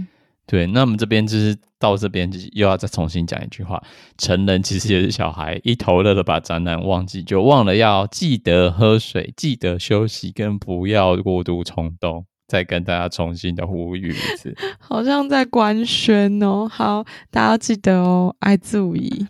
[0.47, 3.81] 对，那我们这边就是到这边，就是又要再重新讲一句话：
[4.17, 12.25] 成人其实也是小孩，一头热的把展览忘记，就忘了要记得喝水，记得休息，跟不要过度冲动。
[12.47, 16.69] 再跟大家重新的呼吁一次， 好像在官宣哦。
[16.69, 19.27] 好，大家要记得哦，爱注意。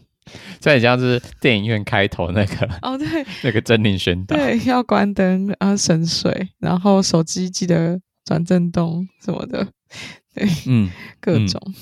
[0.58, 3.06] 这很像是电影院开头那个哦，对，
[3.44, 9.64] 那个真灵宣导，对，要关灯，然后省水，然后手机记得转震动什么的，
[10.34, 11.62] 对，嗯，各种。
[11.64, 11.74] 嗯、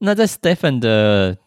[0.00, 1.38] 那在 Stephen 的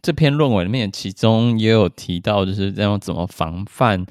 [0.00, 4.06] 这篇论文里面，其中也有提到，就是这样怎么防范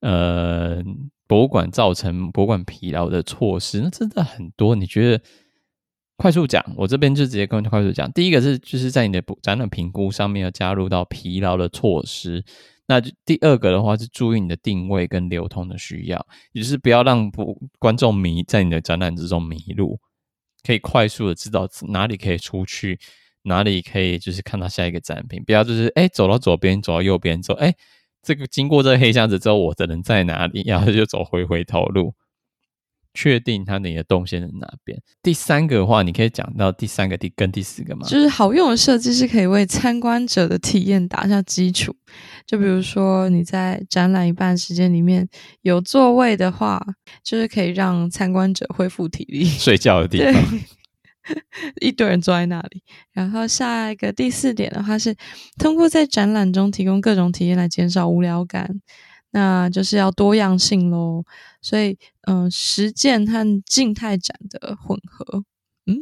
[0.00, 0.82] 呃
[1.30, 5.22] 博物馆造成博物馆疲劳的措施，那真的很多，你觉得？
[6.16, 8.10] 快速讲，我这边就直接跟快速讲。
[8.10, 12.44] 第一个是，就是在你的展览评估上面要加入到疲劳的措施。
[12.88, 20.00] 那第二个的话是注意你的定位跟流通的需要，也就是不要让不观众迷在你的展览之中迷路，
[20.66, 22.98] 可以快速的知道哪里可以出去，
[23.44, 25.42] 哪里可以就是看到下一个展品。
[25.44, 27.74] 不要就是哎、走到左边，走到右边，走哎、
[28.22, 30.62] 这个经过这个黑箱子之后，我的人在哪里？
[30.68, 32.14] 然后就走回回头路。
[33.12, 34.96] 确定他你的动线在哪边？
[35.20, 38.06] 第三个的话，你可以讲到第三个、第跟第四个吗？
[38.06, 41.92] 就是好用的设计是可以为参观者的体验打下基础。
[42.46, 45.28] 就比如说你在展览一半时间里面
[45.62, 46.80] 有座位的话，
[47.24, 50.60] 就是可以让参观者恢复体力、睡觉的地方。
[51.80, 52.82] 一堆人坐在那里。
[53.12, 55.14] 然后下一个第四点的话是
[55.58, 58.80] 通过在展览中提供各种体验来减少无聊感。
[59.32, 61.24] 那就是要多样性喽，
[61.62, 65.44] 所以，嗯、呃，实践和静态展的混合，
[65.86, 65.96] 嗯，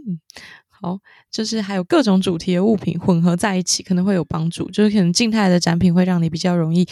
[0.66, 0.98] 好，
[1.31, 4.70] 就是还有各种主题的物品混合在一起，可能会有帮助。
[4.70, 6.88] 就是可能静态的展品会让你比较容易，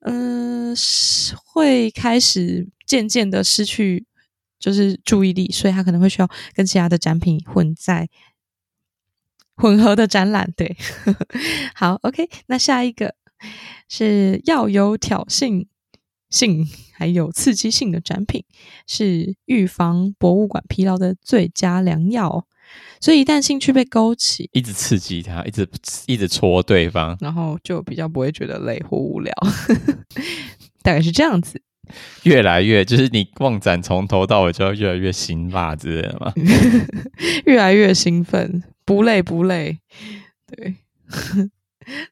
[0.00, 0.74] 嗯、呃，
[1.44, 4.06] 会开始渐渐的失去
[4.58, 8.08] 就是注意力，所以他可能会需要跟其他的展品混在
[9.54, 10.52] 混合的展览。
[10.56, 10.76] 对，
[11.74, 13.14] 好，OK，那下一个。
[13.86, 15.66] 是要有挑衅
[16.30, 18.42] 性，还有刺激性的展品，
[18.86, 22.46] 是预防博物馆疲劳的最佳良药。
[22.98, 25.68] 所以一旦兴趣被勾起，一直刺激他，一直
[26.06, 29.32] 一直戳对方，然后就比较不会觉得累或无聊。
[30.82, 31.60] 大概是这样子，
[32.24, 36.32] 越来越就是你逛展从头到尾就要越来越辛辣之类的嘛，
[37.46, 39.78] 越来越兴奋，不累不累，
[40.46, 40.76] 对。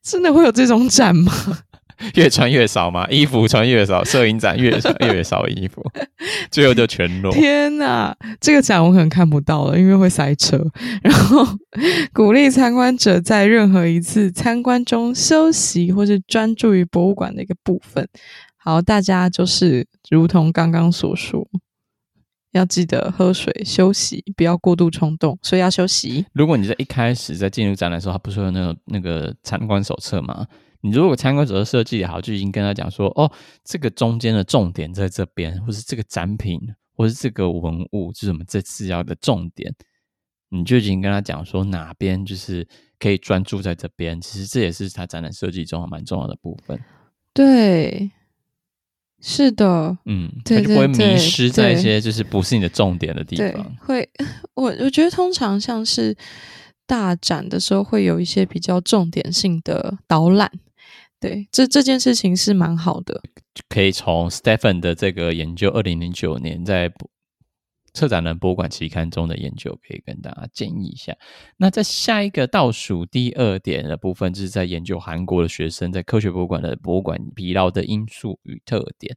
[0.01, 1.33] 真的会有这种展吗？
[2.15, 3.07] 越穿越少吗？
[3.09, 5.85] 衣服穿越少，摄影展越穿越少衣服，
[6.51, 7.33] 最后就全裸。
[7.33, 10.65] 天哪，这个展我可能看不到了，因为会塞车。
[11.03, 11.45] 然后
[12.13, 18.09] 鼓励参观者在任何一次参观中休息，或是专注于博物馆的一个部分。
[18.65, 21.47] 好，大家就是如同刚刚所说。
[22.53, 26.25] 要记得喝水、休息，不要过度冲动，所以要休息。
[26.33, 30.47] 如果你在一开始在进入展览的时候，他不是有那个那个参观手册吗？
[30.81, 33.31] 你如果参观手册设计好，就已经跟他讲说，哦，
[33.65, 36.59] 这个中间的重点在这边，或是这个展品，
[36.97, 39.75] 或是这个文物，就是我们这次要的重点，
[40.49, 42.67] 你就已经跟他讲说哪边就是
[43.01, 44.19] 可以专注在这边。
[44.21, 46.81] 其实这也是他展览设计中蛮重要的部分。
[47.35, 48.11] 对。
[49.27, 53.51] 是的，嗯，对就不会迷失在一些就是不是你的重点的地方。
[53.53, 54.11] 对，会，
[54.53, 56.15] 我我觉得通常像是
[56.87, 60.51] 大展的时候，会有一些比较重点性的导览。
[61.19, 63.23] 对，这这件事情是蛮好的，
[63.71, 66.93] 可以从 Stephen 的这个研究，二零零九年在。
[67.95, 71.17] 策展人博物馆期刊中的研究可以跟大家建议一下。
[71.57, 79.17] 那在下一个倒数第二点的部分，就是在研究韩国的学生在科学博物馆的博物馆疲劳的因素与特点。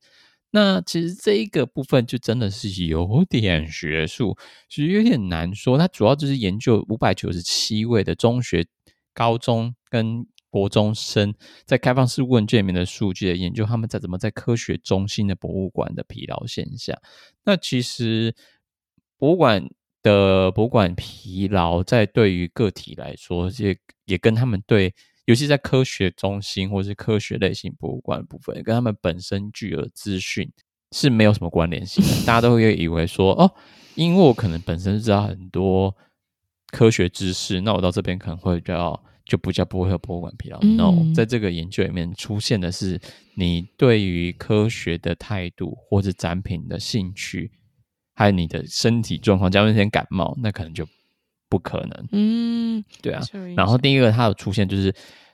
[0.51, 4.37] 那其实这一个部分就真的是有点学术，
[4.69, 5.75] 其实有点难说。
[5.75, 8.65] 它主要就是研究五百九十七位的中学、
[9.11, 11.33] 高中跟国中生
[11.65, 16.95] 在开放式问卷里面的数据的研究，他们在怎么在科学中心的博物馆的疲劳现象。
[17.43, 18.35] 那其实。
[19.17, 19.67] 博物馆
[20.03, 24.93] 的博物馆疲劳，在对于个体来说，也也跟他们对，
[25.25, 30.49] 尤其在科学中心或是科学类型博物馆的部分，跟他们本身具有资讯
[30.91, 32.25] 是没有什么关联性的。
[32.25, 33.51] 大家都会以为说，哦，
[33.95, 35.95] 因为我可能本身知道很多
[36.71, 40.59] 科学知识，那我到这边可能会比较就不叫不会有博物馆疲劳。
[40.61, 43.01] No，在这个研究里面出现的是
[43.35, 47.51] 你对于科学的态度或者展品的兴趣。
[48.17, 50.83] 还有你的身体状况，假如那天感冒，那可能就
[51.47, 52.07] 不可能。
[52.11, 53.21] 嗯，对啊。
[53.55, 54.91] 然后第一个，它有出现就是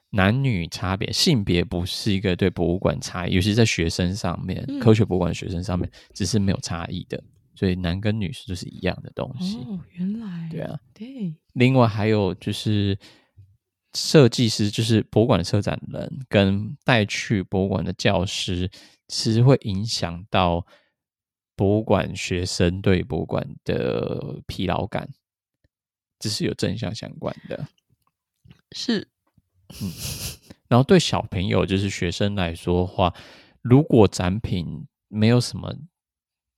[0.09, 7.23] 男女差别，性别不是一个对博物馆差异，尤其是在学生上面，嗯、科学博物馆学生上面只是没有差异的，
[7.55, 9.59] 所以男跟女是就是一样的东西。
[9.59, 10.49] 哦，原来。
[10.51, 10.77] 对啊。
[10.93, 11.33] 对。
[11.53, 12.99] 另外还有就是
[13.93, 18.69] 设计师，就是博物馆的策展人跟带去博物馆的教师，
[19.07, 20.67] 其实会影响到。
[21.55, 25.09] 博物馆学生对博物馆的疲劳感，
[26.19, 27.67] 这是有正向相关的。
[28.71, 29.07] 是，
[29.81, 29.91] 嗯，
[30.67, 33.13] 然后对小朋友就是学生来说的话，
[33.61, 35.75] 如果展品没有什么。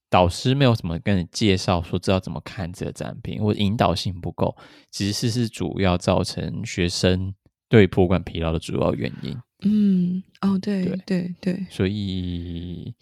[0.08, 4.56] 导师没有什么跟你介绍说知道怎么看这个展品，或引导性不够，
[4.92, 7.34] 其实是是主要造成学生
[7.68, 9.36] 对博物馆疲劳的主要原因。
[9.64, 12.94] 嗯，哦，对对对，对，所以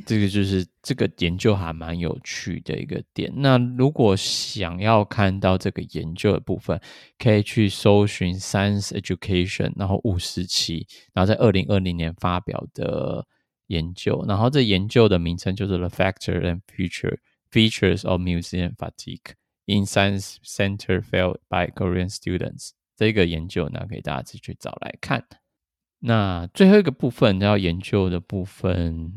[0.00, 3.32] 这个就是这个研究还蛮有趣的一个点。
[3.36, 6.80] 那如果想要看到这个研究的部分，
[7.18, 13.26] 可以去搜寻 Science Education，然后五十期，然后在二零二零年发表的。
[13.68, 17.20] 研究，然后这研究的名称就是 The Factor and Future
[17.50, 19.32] Features of Museum Fatigue
[19.64, 22.72] in Science Center Felt by Korean Students。
[22.98, 25.24] 这个研究呢，给大家自己去找来看。
[26.00, 29.14] 那最后一个部分要研究的部分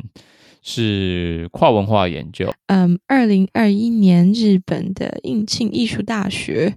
[0.66, 2.51] 是跨文化研究。
[2.68, 6.76] 嗯，二零二一年日本的应庆艺术大学。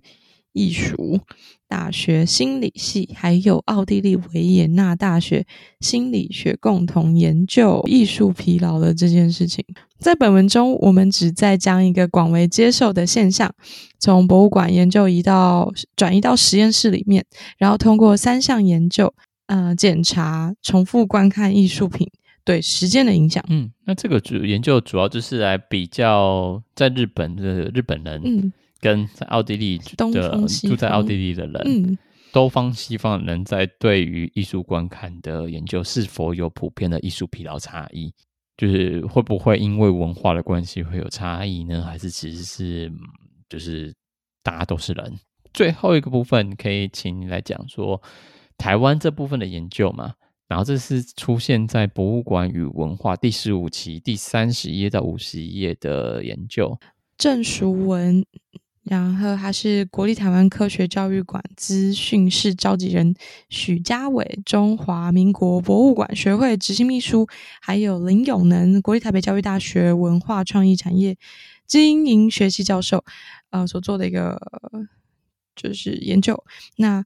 [0.54, 1.20] 艺术
[1.68, 5.46] 大学心理系，还有奥地利维也纳大学
[5.78, 9.64] 心理学共同研究艺术疲劳的这件事情。
[10.00, 13.54] 在本文中，我们只在将一个广为接受的现象，
[14.00, 17.24] 从博物馆研究移到转移到实验室里面，
[17.56, 19.14] 然后通过三项研究，
[19.46, 22.08] 呃，检查重复观看艺术品
[22.48, 23.44] 对时间的影响。
[23.50, 28.52] 嗯，那这个主研究主要就是来比较在日本的日本人，嗯。
[28.80, 29.84] 跟在奥地利的
[30.68, 31.98] 住在奥地利的人，嗯，
[32.32, 38.14] 东方西方人在对于艺术观看的研究是否有普遍的艺术疲劳差异？
[38.56, 41.82] 就是会不会因为文化的关系会有差异呢？
[41.82, 42.92] 还是其实是
[43.48, 43.92] 就是
[44.44, 45.18] 大家都是人？
[45.52, 48.00] 最后一个部分可以请你来讲说
[48.56, 50.14] 台湾这部分的研究嘛？
[50.48, 56.78] 然后这是出现在《博物馆与文化》第十五期第三十页到五十一页的研究，
[57.16, 58.24] 郑淑文。
[58.84, 63.14] 然后他是国立台湾科学教育馆资讯室召集人
[63.50, 67.28] 许家伟，中华民国博物馆学会执行秘书，
[67.60, 71.18] 还有林永能，国立台北教育大学文化创意产业
[71.66, 73.04] 经营学系教授，
[73.50, 74.40] 呃，所做的一个
[75.54, 76.42] 就是研究。
[76.76, 77.04] 那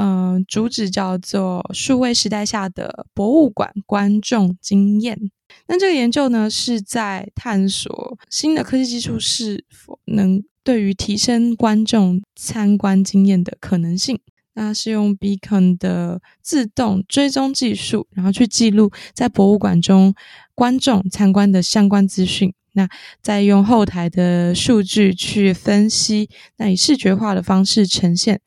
[0.00, 5.18] 嗯、主旨叫做数位时代下的博物馆观众经验。
[5.66, 10.42] 那这个研究呢，是在探索新的科技技术是否能。
[10.64, 14.20] 对于提升观众参观经验的可能性，
[14.52, 20.14] 那是用 Beacon 的自动追踪技术，然后去记录在博物馆中
[20.54, 22.86] 观众参观的相关资讯，那
[23.22, 26.28] 再用后台的数据去分析，
[26.58, 28.42] 那以视觉化的方式呈现。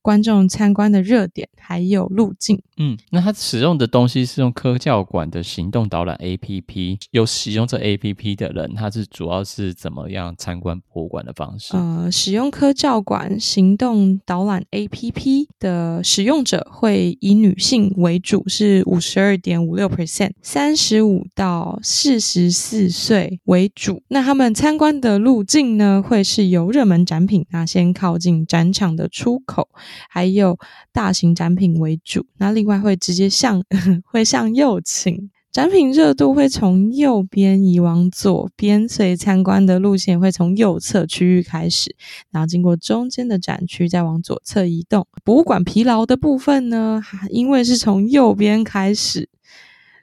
[0.00, 11.76] 观众参观的热点还有路径，嗯，那他使用的东西是用科教馆的行动导览 APP，有使用这 APP 的人，他是主要是怎么样参观博物馆的方式？
[11.76, 24.02] 呃，使用科教馆行动导览 APP 的使用者会以女性为主，是五十二点五六 percent，三十五到四十四岁为主。
[24.08, 29.68] 那他们参观的路径呢，会是由热门展品，那先靠近展场的出口。
[30.08, 30.58] 还有
[30.92, 33.62] 大型展品为主，那另外会直接向
[34.04, 41.96] 会向右倾，展品热度会从右边移往左边，所以参观的路线会从右侧区域开始，
[42.30, 45.06] 然后经过中间的展区，再往左侧移动。
[45.24, 49.28] 博物馆疲劳的部分呢，因为是从右边开始，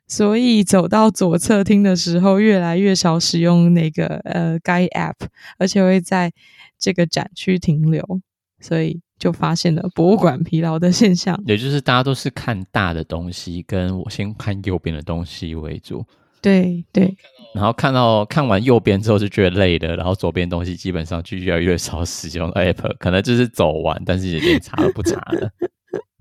[0.08, 5.28] 所以走到左侧厅的时候，越来越少使用那个呃 Guy App，
[5.58, 6.34] 而且会在
[6.80, 8.20] 这个展区停留，
[8.60, 9.02] 所以。
[9.18, 16.05] 就发现了博物馆疲劳的现象，也就是大家都是看大的东西，跟我先看右边的东西为主。
[16.41, 17.16] 对对，
[17.55, 25.49] 然后看到看完右边之后就觉得累了，然后左边东西基本上就越来越少使用 App，可能就是走完，但是也连查都不查了。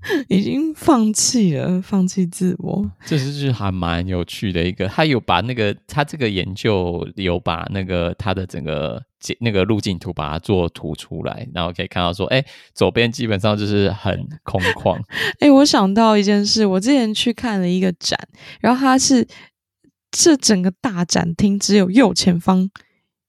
[0.29, 4.87] 已经放弃了，放弃自我，这是就是还蛮有趣的一个。
[4.87, 9.03] 他有把那个他这个研究有把那个他的整个
[9.41, 12.45] 那个路径图把它做图出来，然后可以看到说，哎，
[12.75, 15.01] 左边基本上就是很空旷。
[15.41, 18.19] 哎，我想到一件事，我之前去看了一个展，
[18.61, 19.27] 然后它是
[20.11, 22.69] 这整个大展厅只有右前方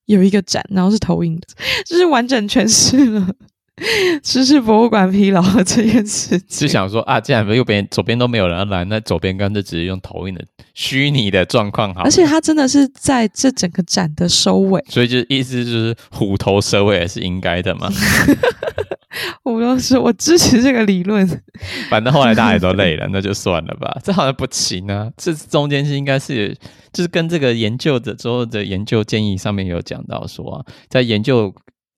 [0.05, 1.47] 有一个展，然后是投影的，
[1.85, 3.33] 就是完整诠释了。
[4.23, 10.41] 知识博物馆疲劳了这件事情，是想说啊，既然右边、左边都没有人来，那左边干脆直接用投影的
[10.73, 12.01] 虚拟的状况好。
[12.01, 17.89] 而且他真的是在这整个展的收尾，所以就意思就是虎头蛇尾也是应该的嘛。
[19.43, 21.27] 我都说我支持这个理论，
[21.89, 23.99] 反正后来大家也都累了，那就算了吧。
[24.01, 26.55] 这好像不行啊，这中间是应该是
[26.93, 31.53] 就是跟这个研究的之后的研究建议上面有讲到说啊，在研究。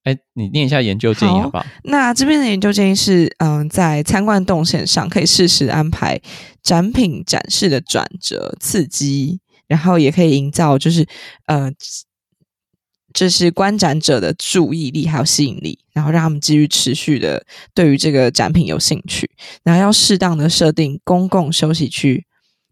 [0.08, 1.62] 哎，你念一下研究建议好不好？
[1.62, 6.18] 好，那这边的研究建议是，嗯，在参观动线上可以适时安排
[6.62, 11.06] 展品展示的转折刺激，然后也可以营造就是
[11.44, 11.70] 呃，
[13.12, 17.44] 这是观展者的注意力还有吸引力，然后让他们继续持续的
[17.74, 19.30] 对于这个展品有兴趣。
[19.62, 22.24] 然后要适当的设定公共休息区，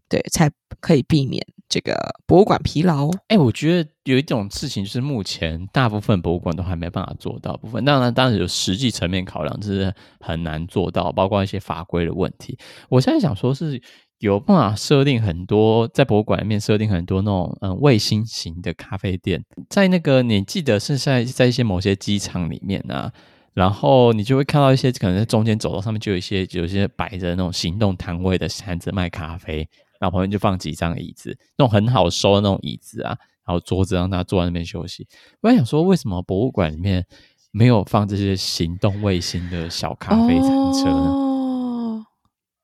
[0.09, 1.45] 对，才可以避免。
[1.69, 1.95] 这个
[2.25, 12.57] 博物馆疲劳，哎，我觉得有一种事情是目前大部分博物馆都还没办法做到部分，当然当然有实际层面考量，就是很难做到，包括一些法规的问题。
[12.89, 13.81] 我现在想说，是
[14.19, 23.11] 有办法设定很多在博物馆里面设定很多那种嗯卫星型的咖啡店，在那个你记得是在在一些某些机场里面啊，
[23.53, 29.67] 然后你就会看到一些可能在中间走道上面就有一些有一些摆着那种行动摊位的摊子卖咖啡。
[29.99, 35.07] 然后旁边就放几张椅子，那种很好收的那种椅子啊，然后桌子让他坐在那边休息。
[35.41, 37.05] 我在想说，为什么博物馆里面
[37.51, 40.91] 没有放这些行动卫星的小咖啡餐车呢？
[40.91, 42.05] 哦，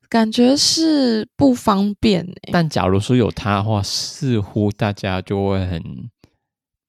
[0.10, 2.52] 感觉是不方便欸。
[2.52, 5.82] 但假如说有它的话，似乎大家就会很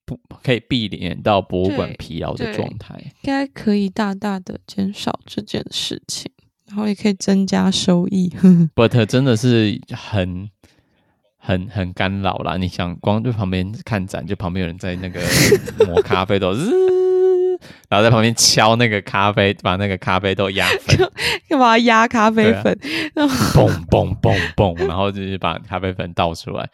[0.05, 2.95] 不可以避免到博物馆疲劳的状态。
[2.99, 6.31] 应该可以大大的减少这件事情。
[6.67, 8.33] 然后也可以增加收益，
[8.75, 10.49] but 真的是很
[11.37, 12.57] 很很干扰啦。
[12.57, 15.21] 你想光就旁边看展，就旁边有人在那个
[15.85, 16.53] 磨咖啡豆，
[17.87, 21.11] 然后在旁边敲那个咖啡，把那个咖啡豆压粉，
[21.47, 22.77] 干嘛压咖啡粉？
[23.13, 26.67] 然后嘣嘣嘣嘣，然后就是把咖啡粉倒出来，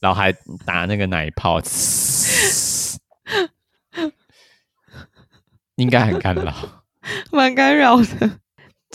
[0.00, 0.32] 然后还
[0.64, 1.60] 打那个奶泡，
[5.76, 6.52] 应该很干扰，
[7.30, 8.40] 蛮干扰的。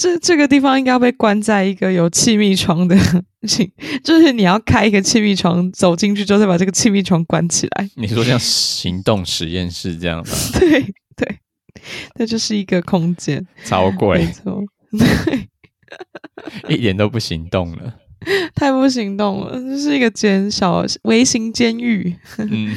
[0.02, 2.98] 这这个地方应该要被关在一个有气密窗的，
[4.04, 7.88] 就是你要开一个气密窗，走进去之后再把这个气密窗关起来。
[7.94, 10.34] 你说像行动实验室这样吗？
[10.60, 10.82] 对
[11.16, 11.38] 对，
[12.16, 14.64] 那就是一个空间，超贵，没错，
[16.66, 17.94] 对，一点都不行动了，
[18.56, 22.16] 太不行动了，这是一个监小微型监狱。
[22.40, 22.76] 嗯，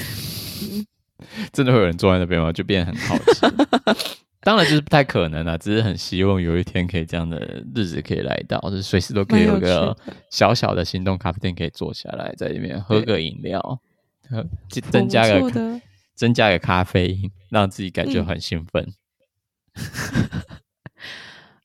[1.54, 2.52] 真的会有人坐在那边吗？
[2.52, 4.04] 就变得很好奇。
[4.44, 9.96] 当然就是不太可能了， 只是很希望有一天可以这样的日子可以来到，就是随时都可以有个
[10.30, 13.80] 小小的行动咖啡店可以坐下来，在里面喝个饮料，
[14.28, 15.80] 喝增加个
[16.14, 18.92] 增加个咖啡因，让自己感觉很兴奋。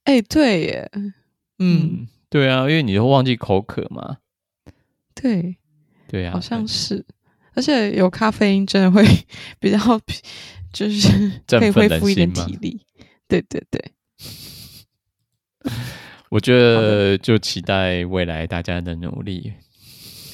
[0.05, 1.13] 哎、嗯欸，对耶，嗯，
[1.59, 4.17] 嗯，对啊，因为你会忘记口渴嘛。
[5.13, 5.57] 对，
[6.07, 7.05] 对啊，好像是，
[7.53, 9.03] 而且有咖啡因真的会
[9.59, 9.77] 比较。
[10.71, 12.81] 就是可以恢复一点体力，
[13.27, 13.91] 对对对。
[16.29, 19.51] 我觉得就期待未来大家的努力。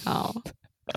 [0.03, 0.35] 好，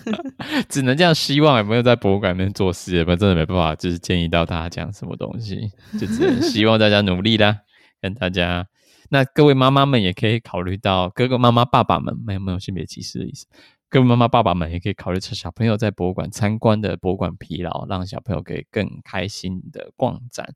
[0.68, 1.58] 只能这样希望。
[1.58, 2.96] 有没有在博物馆里面做事？
[2.96, 7.58] 有没有真的没办法，就是建议到大家讲什么东西，就只能希望大家努力啦。
[8.02, 8.66] 跟大家，
[9.10, 13.46] 那各位妈妈们也可以考虑到，哥哥妈妈爸爸们没有没有性别歧视的意思。
[13.90, 20.54] 各位妈妈、爸爸们也可以考虑趁小朋友在博物馆参观的博物馆疲劳，让小朋友可以更开心的逛展。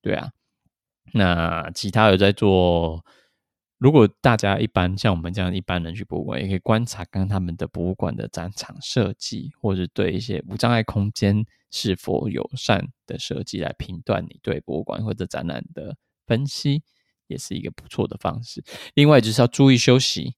[0.00, 0.32] 对啊，
[1.12, 3.04] 那其他有在做，
[3.78, 16.82] 如果大家一般像我们这样一般人去博物馆，也可以观察看他们的博物馆的展场设计，或者对一些无障碍空间是否友善的设计来评断你对博物馆或者展览的分析，
[17.28, 18.64] 也是一个不错的方式。
[18.94, 20.34] 另外就是要注意休息，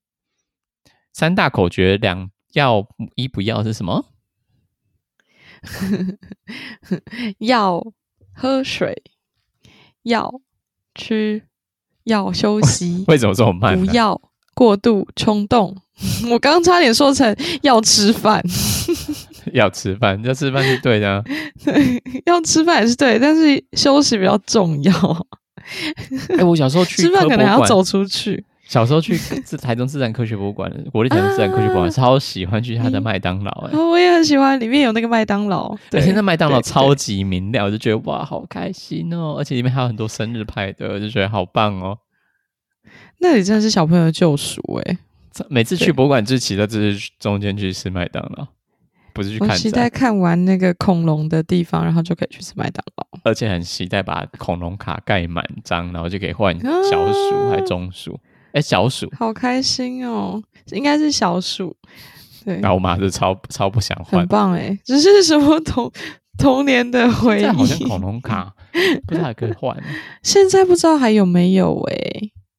[1.11, 2.29] 三大口诀两。
[2.55, 2.85] 要
[3.15, 4.05] 一不要是什么？
[7.39, 7.83] 要
[8.33, 9.03] 喝水，
[10.03, 10.41] 要
[10.93, 11.43] 吃，
[12.03, 13.03] 要休息。
[13.09, 13.79] 为什么这么慢？
[13.79, 14.19] 不要
[14.53, 15.75] 过度冲动。
[16.29, 18.43] 我刚刚差点说成要吃饭。
[19.53, 21.23] 要吃饭，要吃饭是对的啊。
[21.63, 25.27] 对，要吃饭也是对，但是休息比较重要。
[26.37, 28.45] 哎，我小时候去吃饭可能还要走出去。
[28.67, 33.51] 小时候去 自台中自然科学博物馆，国立台中自然科学博物馆，超喜欢去他的麦当劳。
[33.71, 39.35] 哎，我也很喜欢，里面有那个麦当劳， 而且那麦当劳超级明亮，我就觉得哇，好开心哦！
[39.37, 41.97] 而且里面还有很多生日派对，我就觉得好棒哦。
[43.19, 44.97] 那里真的是小朋友的救赎哎！
[45.49, 48.47] 每次去博物馆，就期待就是中间去吃麦当劳，
[49.13, 49.55] 不是去看。
[49.55, 56.57] 期待看完那个恐龙的地方，然后就可以去吃麦当劳，而且很期待把恐龙卡盖满张，然后就可以换
[56.89, 58.19] 小鼠还中鼠。
[58.55, 60.41] 哎，小鼠好开心哦！
[60.71, 61.75] 应该是小鼠，
[62.45, 62.57] 对。
[62.61, 64.79] 那我妈是超超不想换，很棒哎！
[64.85, 65.91] 只是什么童
[66.37, 68.53] 童年的回忆，好像恐龙卡
[69.05, 69.77] 不知道还可以换？
[70.23, 71.95] 现在不知道还有没有哎？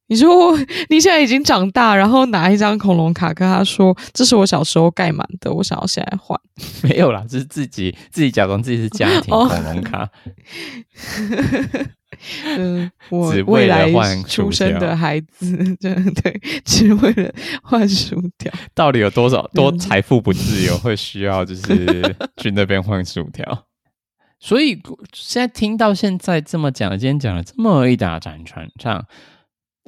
[0.08, 0.54] 你说
[0.88, 6.38] 你现在已经长大，然后拿一张恐龙卡跟他说：“这是我小时候盖满的，我想要现在换。
[6.84, 10.08] ”没有啦，这是自己自己假装自己是家庭恐龙卡。
[12.58, 13.90] 嗯，我未来
[14.24, 18.52] 出生的孩子，对对，只为了换薯条。
[18.74, 23.66] 到底有多少多财富不自由会需要就是 去那边换薯条？
[24.38, 24.80] 所以
[25.12, 29.04] 现在听到现在这么讲，今天讲了这么一大长串唱。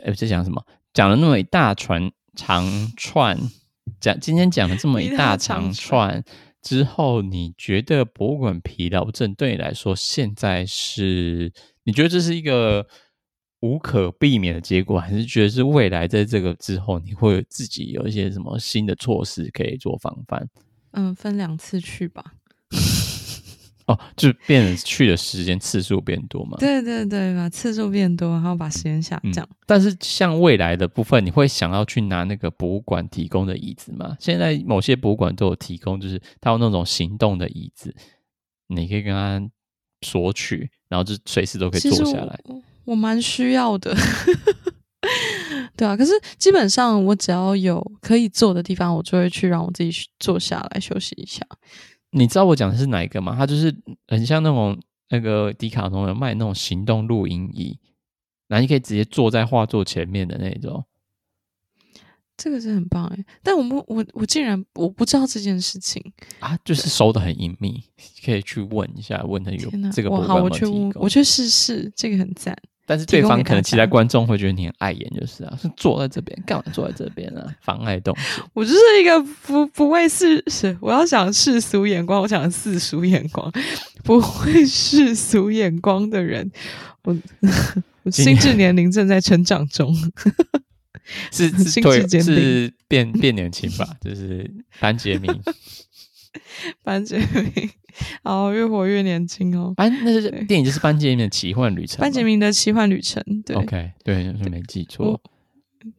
[0.04, 0.64] 哎，在讲什么？
[0.94, 2.64] 讲了那么一大串长
[2.96, 3.38] 串，
[4.00, 6.24] 讲今天讲了这么一大长串
[6.62, 11.52] 之后，你觉得博物馆疲劳症对你来说，现在是
[11.84, 12.86] 你觉得这是一个
[13.60, 20.48] 无可避免的结果，还是觉得是未来在这个之后，你会自己有一些什么新的措施可以做防范？
[20.92, 22.34] 嗯，分两次去吧。
[23.88, 26.58] 哦，就变成去的时间次数变多嘛？
[26.60, 29.42] 对对对，把次数变多，然后把时间下降。
[29.44, 34.14] 嗯，但是像未来的部分，你会想要去拿那个博物馆提供的椅子吗？
[34.20, 37.94] 现在某些博物馆都有提供，就是它有那种行动的椅子，
[38.66, 39.40] 你可以跟他
[40.02, 42.38] 索取，然后就随时都可以坐下来。
[42.44, 43.96] 我，我蛮需要的，
[45.74, 45.96] 对啊。
[45.96, 51.40] 可是基本上我只要有可以坐的地方，我就会去让我自己坐下来休息一下。
[52.10, 53.34] 你知道我讲的是哪一个吗？
[53.36, 53.74] 它就是
[54.06, 54.80] 很像那种
[55.10, 57.78] 那个迪卡侬有卖那种行动录音椅，
[58.46, 60.84] 然后你可以直接坐在画作前面的那种。
[62.36, 66.00] 这个是很棒哎，但我们我我竟然我不知道这件事情
[66.38, 67.82] 啊，就是收的很隐秘，
[68.24, 70.22] 可以去问一下，问他有这个有有。
[70.22, 72.56] 好，我去问，我去试试，这个很赞。
[72.88, 76.64] 但是对方可能其他观众会觉得你很碍眼，就是啊，是坐在这边干嘛？
[76.72, 78.50] 坐在这边啊， 妨碍动作。
[78.54, 83.52] 我就是一个不不会世事，我要想世俗眼光，我想世俗眼光，
[84.02, 86.50] 不会世俗眼光的人。
[87.04, 87.14] 我
[88.04, 89.94] 我心智年龄正在成长中，
[91.30, 93.86] 是是对是变变年轻吧？
[94.00, 95.30] 就是班杰明。
[96.82, 97.70] 班杰明，
[98.22, 99.72] 哦，越活越年轻哦。
[99.76, 102.00] 班，那是电影，就是班杰明的奇幻旅程。
[102.00, 105.20] 班杰明的奇幻旅程，对，OK，对，就是没记错。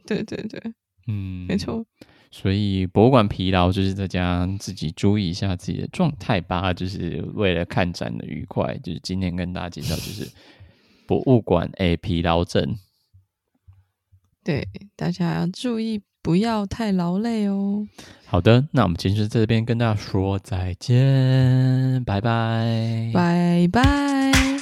[0.05, 0.61] 对对对，
[1.07, 1.85] 嗯，没错。
[2.31, 6.71] 所以博物馆疲劳，就是大家自己注意一下自己的状态吧。
[6.71, 10.29] 就是为了看展的愉快，就是今天跟大家介绍，就是
[11.07, 12.77] 博物馆诶疲劳症。
[14.49, 16.01] 对，大家要注意。
[16.21, 17.87] 不要太劳累哦。
[18.25, 24.58] 好的，那我们今天就在这边跟大家说再见，拜拜，拜拜。